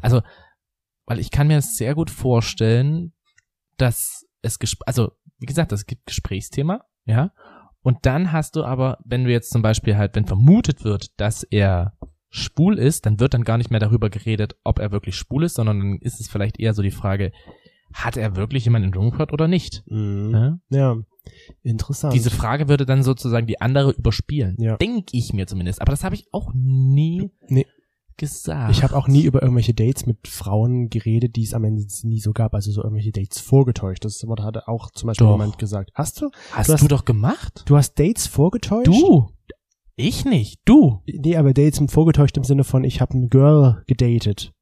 [0.00, 0.22] Also,
[1.06, 3.12] weil ich kann mir das sehr gut vorstellen,
[3.76, 7.32] dass es, also, wie gesagt, es gibt Gesprächsthema, ja,
[7.82, 11.42] und dann hast du aber, wenn du jetzt zum Beispiel halt, wenn vermutet wird, dass
[11.42, 11.92] er
[12.36, 15.54] schwul ist, dann wird dann gar nicht mehr darüber geredet, ob er wirklich schwul ist,
[15.54, 17.30] sondern dann ist es vielleicht eher so die Frage,
[17.92, 19.84] hat er wirklich jemanden entjungfert oder nicht?
[19.86, 20.32] Mhm.
[20.32, 20.58] Ja?
[20.70, 20.96] Ja,
[21.62, 22.12] interessant.
[22.12, 24.56] Diese Frage würde dann sozusagen die andere überspielen.
[24.58, 24.76] Ja.
[24.76, 25.80] Denke ich mir zumindest.
[25.80, 27.66] Aber das habe ich auch nie Nee.
[28.16, 28.72] gesagt.
[28.72, 32.20] ich habe auch nie über irgendwelche Dates mit Frauen geredet, die es am Ende nie
[32.20, 34.04] so gab, also so irgendwelche Dates vorgetäuscht.
[34.04, 35.34] Das Wort hatte auch zum Beispiel Doch.
[35.34, 35.90] jemand gesagt.
[35.94, 36.30] Hast du?
[36.52, 37.62] Hast du du, hast- doch gemacht?
[37.66, 38.88] Du hast Dates vorgetäuscht?
[38.88, 39.28] Du.
[39.96, 40.60] Ich nicht.
[40.64, 41.02] Du.
[41.06, 44.52] Nee, aber Dates im vorgetäuscht im Sinne von, ich habe ein Girl gedatet.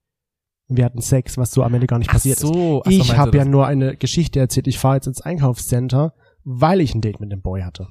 [0.68, 2.90] Und wir hatten Sex, was so am Ende gar nicht passiert ach so, ach so,
[2.90, 2.96] ist.
[2.96, 4.66] Ich habe ja nur eine Geschichte erzählt.
[4.66, 6.14] Ich fahre jetzt ins Einkaufscenter,
[6.44, 7.88] weil ich ein Date mit dem Boy hatte.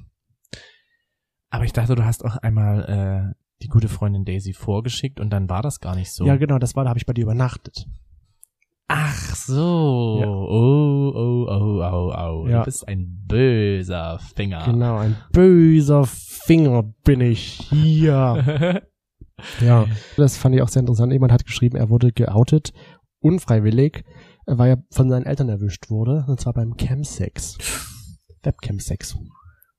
[1.50, 5.48] Aber ich dachte, du hast auch einmal äh, die gute Freundin Daisy vorgeschickt und dann
[5.48, 6.24] war das gar nicht so.
[6.24, 7.86] Ja, genau, das war, da habe ich bei dir übernachtet.
[8.94, 10.18] Ach so.
[10.20, 10.26] Ja.
[10.26, 12.46] Oh, oh, oh, oh, oh.
[12.46, 12.58] Ja.
[12.58, 14.64] Du bist ein böser Finger.
[14.66, 18.82] Genau, ein böser Finger bin ich hier.
[19.60, 19.86] ja,
[20.18, 21.10] das fand ich auch sehr interessant.
[21.10, 22.74] Jemand hat geschrieben, er wurde geoutet,
[23.20, 24.04] unfreiwillig,
[24.44, 27.56] weil er von seinen Eltern erwischt wurde, und zwar beim Chemsex.
[28.42, 29.16] Webcam-Sex.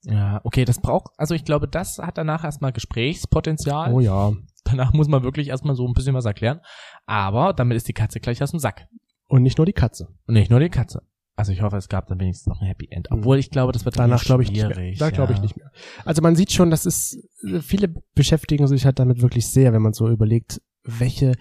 [0.06, 3.94] ja, okay, das braucht, also ich glaube, das hat danach erstmal Gesprächspotenzial.
[3.94, 4.32] Oh ja.
[4.64, 6.62] Danach muss man wirklich erstmal so ein bisschen was erklären.
[7.06, 8.88] Aber damit ist die Katze gleich aus dem Sack.
[9.28, 10.10] Und nicht nur die Katze.
[10.28, 11.04] Und nicht nur die Katze.
[11.36, 13.10] Also ich hoffe, es gab dann wenigstens noch ein Happy End.
[13.10, 14.94] Obwohl ich glaube, das wird Danach glaube ich nicht mehr.
[15.00, 15.44] Da glaube ich ja.
[15.44, 15.72] nicht mehr.
[16.06, 17.18] Also man sieht schon, das ist,
[17.62, 21.34] viele beschäftigen sich halt damit wirklich sehr, wenn man so überlegt, welche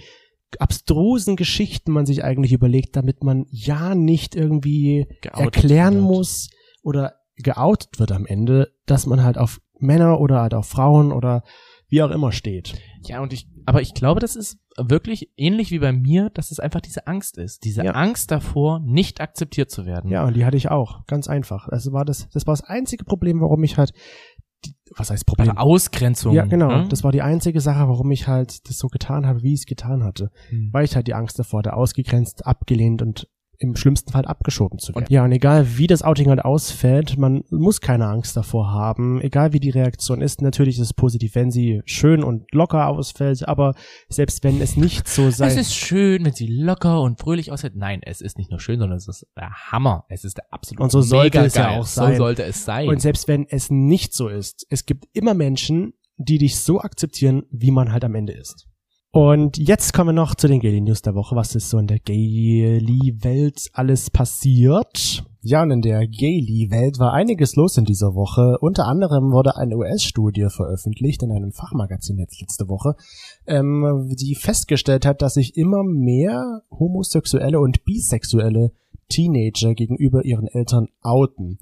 [0.59, 6.05] abstrusen Geschichten man sich eigentlich überlegt, damit man ja nicht irgendwie Geoutet erklären wird.
[6.05, 6.51] muss
[6.83, 11.43] oder geoutet wird am Ende, dass man halt auf Männer oder halt auf Frauen oder
[11.93, 12.75] wie auch immer steht.
[13.03, 16.59] Ja, und ich, aber ich glaube, das ist wirklich ähnlich wie bei mir, dass es
[16.59, 17.65] einfach diese Angst ist.
[17.65, 17.93] Diese Ja.
[17.93, 20.11] Angst davor, nicht akzeptiert zu werden.
[20.11, 21.05] Ja, und die hatte ich auch.
[21.07, 21.69] Ganz einfach.
[21.69, 23.93] Das war das, das war das einzige Problem, warum ich halt,
[24.65, 25.49] die, was heißt Problem?
[25.49, 26.33] der Ausgrenzung.
[26.33, 26.69] Ja, genau.
[26.69, 26.89] ne?
[26.89, 29.67] Das war die einzige Sache, warum ich halt das so getan habe, wie ich es
[29.67, 30.31] getan hatte.
[30.49, 30.71] Hm.
[30.73, 33.29] Weil ich halt die Angst davor hatte, ausgegrenzt, abgelehnt und
[33.63, 35.05] im schlimmsten Fall abgeschoben zu werden.
[35.05, 39.21] Und- ja, und egal wie das Outing halt ausfällt, man muss keine Angst davor haben.
[39.21, 43.47] Egal wie die Reaktion ist, natürlich ist es positiv, wenn sie schön und locker ausfällt,
[43.49, 43.75] aber
[44.09, 47.77] selbst wenn es nicht so sein Es ist schön, wenn sie locker und fröhlich aussieht.
[47.77, 50.05] Nein, es ist nicht nur schön, sondern es ist der Hammer.
[50.09, 52.13] Es ist der absolute Und so sollte es ja auch sein.
[52.13, 52.89] So sollte es sein.
[52.89, 57.45] Und selbst wenn es nicht so ist, es gibt immer Menschen, die dich so akzeptieren,
[57.51, 58.67] wie man halt am Ende ist.
[59.15, 61.37] Und jetzt kommen wir noch zu den Gaily News der Woche.
[61.37, 65.23] Was ist so in der Gaily-Welt alles passiert?
[65.43, 68.57] Ja, und in der Gaily-Welt war einiges los in dieser Woche.
[68.63, 72.95] Unter anderem wurde eine US-Studie veröffentlicht in einem Fachmagazin jetzt letzte Woche,
[73.47, 78.73] ähm, die festgestellt hat, dass sich immer mehr homosexuelle und bisexuelle
[79.11, 81.59] Teenager gegenüber ihren Eltern outen.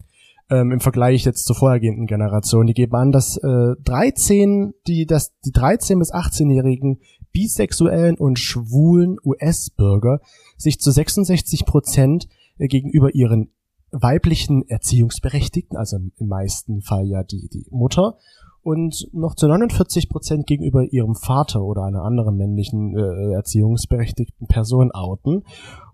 [0.50, 2.68] Ähm, Im Vergleich jetzt zur vorhergehenden Generation.
[2.68, 7.00] Die geben an, dass äh, 13, die, dass die 13 bis 18-jährigen
[7.32, 10.20] bisexuellen und schwulen US-Bürger
[10.56, 12.28] sich zu 66 Prozent
[12.58, 13.50] gegenüber ihren
[13.92, 18.16] weiblichen Erziehungsberechtigten, also im meisten Fall ja die, die Mutter,
[18.62, 24.90] und noch zu 49 Prozent gegenüber ihrem Vater oder einer anderen männlichen äh, erziehungsberechtigten Person
[24.92, 25.44] outen.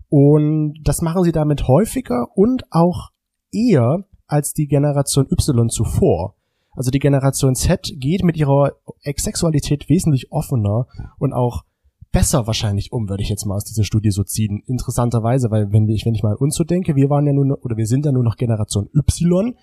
[0.09, 3.09] Und das machen sie damit häufiger und auch
[3.51, 6.35] eher als die Generation Y zuvor.
[6.77, 8.73] Also die Generation Z geht mit ihrer
[9.03, 10.85] Sexualität wesentlich offener
[11.17, 11.63] und auch
[12.11, 14.61] besser wahrscheinlich um, würde ich jetzt mal aus dieser Studie so ziehen.
[14.67, 17.45] Interessanterweise, weil wenn ich, wenn ich mal an uns so denke, wir waren ja nur,
[17.45, 19.55] noch- oder wir sind ja nur noch Generation Y,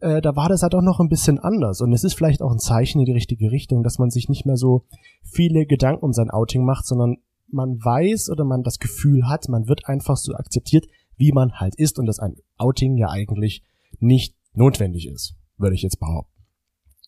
[0.00, 1.80] äh, da war das halt auch noch ein bisschen anders.
[1.80, 4.46] Und es ist vielleicht auch ein Zeichen in die richtige Richtung, dass man sich nicht
[4.46, 4.84] mehr so
[5.22, 7.16] viele Gedanken um sein Outing macht, sondern
[7.48, 10.86] man weiß oder man das Gefühl hat, man wird einfach so akzeptiert,
[11.16, 13.62] wie man halt ist und dass ein Outing ja eigentlich
[13.98, 16.31] nicht notwendig ist, würde ich jetzt behaupten.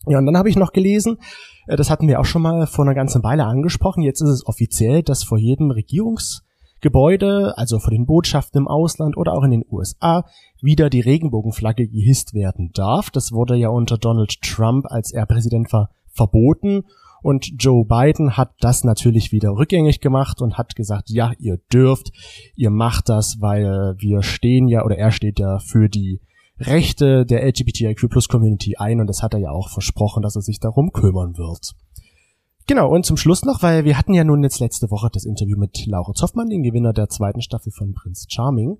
[0.07, 1.19] Ja, und dann habe ich noch gelesen,
[1.67, 4.47] äh, das hatten wir auch schon mal vor einer ganzen Weile angesprochen, jetzt ist es
[4.47, 9.65] offiziell, dass vor jedem Regierungsgebäude, also vor den Botschaften im Ausland oder auch in den
[9.71, 10.25] USA,
[10.61, 13.11] wieder die Regenbogenflagge gehisst werden darf.
[13.11, 16.85] Das wurde ja unter Donald Trump, als er Präsident war, verboten.
[17.23, 22.13] Und Joe Biden hat das natürlich wieder rückgängig gemacht und hat gesagt, ja, ihr dürft,
[22.55, 26.21] ihr macht das, weil wir stehen ja, oder er steht ja für die
[26.59, 30.43] Rechte der LGBTIQ Plus Community ein und das hat er ja auch versprochen, dass er
[30.43, 31.75] sich darum kümmern wird.
[32.67, 35.59] Genau, und zum Schluss noch, weil wir hatten ja nun jetzt letzte Woche das Interview
[35.59, 38.79] mit Laura Zoffmann, den Gewinner der zweiten Staffel von Prinz Charming.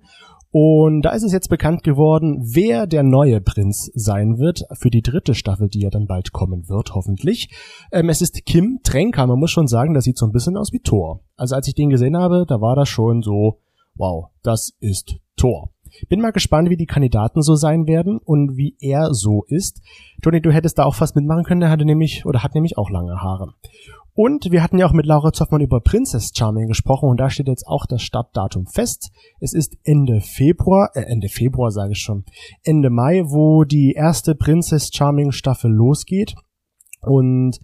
[0.49, 5.03] Und da ist es jetzt bekannt geworden, wer der neue Prinz sein wird für die
[5.03, 7.49] dritte Staffel, die ja dann bald kommen wird, hoffentlich.
[7.91, 9.27] Ähm, es ist Kim Tränker.
[9.27, 11.19] Man muss schon sagen, das sieht so ein bisschen aus wie Thor.
[11.35, 13.59] Also als ich den gesehen habe, da war das schon so,
[13.95, 15.74] wow, das ist Thor.
[16.09, 19.81] Bin mal gespannt, wie die Kandidaten so sein werden und wie er so ist.
[20.21, 22.89] Toni, du hättest da auch fast mitmachen können, der hatte nämlich, oder hat nämlich auch
[22.89, 23.53] lange Haare.
[24.17, 27.49] Und wir hatten ja auch mit Laura Zoffmann über Princess Charming gesprochen und da steht
[27.49, 29.11] jetzt auch das Startdatum fest.
[29.41, 32.23] Es ist Ende Februar, äh, Ende Februar sage ich schon,
[32.63, 36.33] Ende Mai, wo die erste Princess Charming Staffel losgeht.
[37.01, 37.59] Und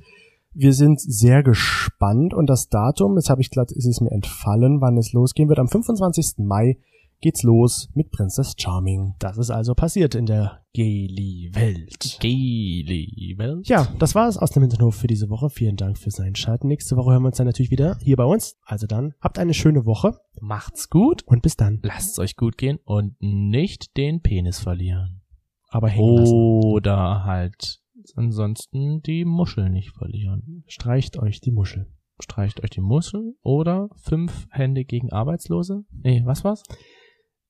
[0.54, 4.82] wir sind sehr gespannt und das Datum, jetzt habe ich glatt, ist es mir entfallen,
[4.82, 5.60] wann es losgehen wird.
[5.60, 6.40] Am 25.
[6.40, 6.78] Mai
[7.22, 9.14] geht's los mit Princess Charming.
[9.20, 12.18] Das ist also passiert in der Gaily-Welt.
[12.20, 13.68] Gaily Welt.
[13.68, 15.50] Ja, das war es aus dem Hinterhof für diese Woche.
[15.50, 16.68] Vielen Dank fürs Einschalten.
[16.68, 18.58] Nächste Woche hören wir uns dann natürlich wieder hier bei uns.
[18.66, 21.24] Also dann, habt eine schöne Woche Macht's gut.
[21.28, 21.80] und bis dann.
[21.84, 25.22] Lasst's euch gut gehen und nicht den Penis verlieren.
[25.70, 26.36] Aber hängen lassen.
[26.36, 27.80] Oder halt
[28.16, 30.64] ansonsten die Muschel nicht verlieren.
[30.68, 31.88] Streicht euch die Muschel.
[32.20, 35.84] Streicht euch die Muschel oder fünf Hände gegen Arbeitslose.
[35.92, 36.64] Nee, was war's?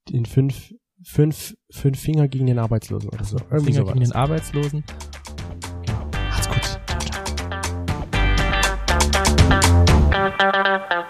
[0.09, 0.73] den fünf,
[1.03, 3.37] fünf, fünf Finger gegen den Arbeitslosen oder so.
[3.37, 3.93] Finger sowas.
[3.93, 4.83] gegen den Arbeitslosen.
[5.85, 6.09] Genau.
[6.29, 6.79] Macht's gut.
[10.37, 11.05] Ciao.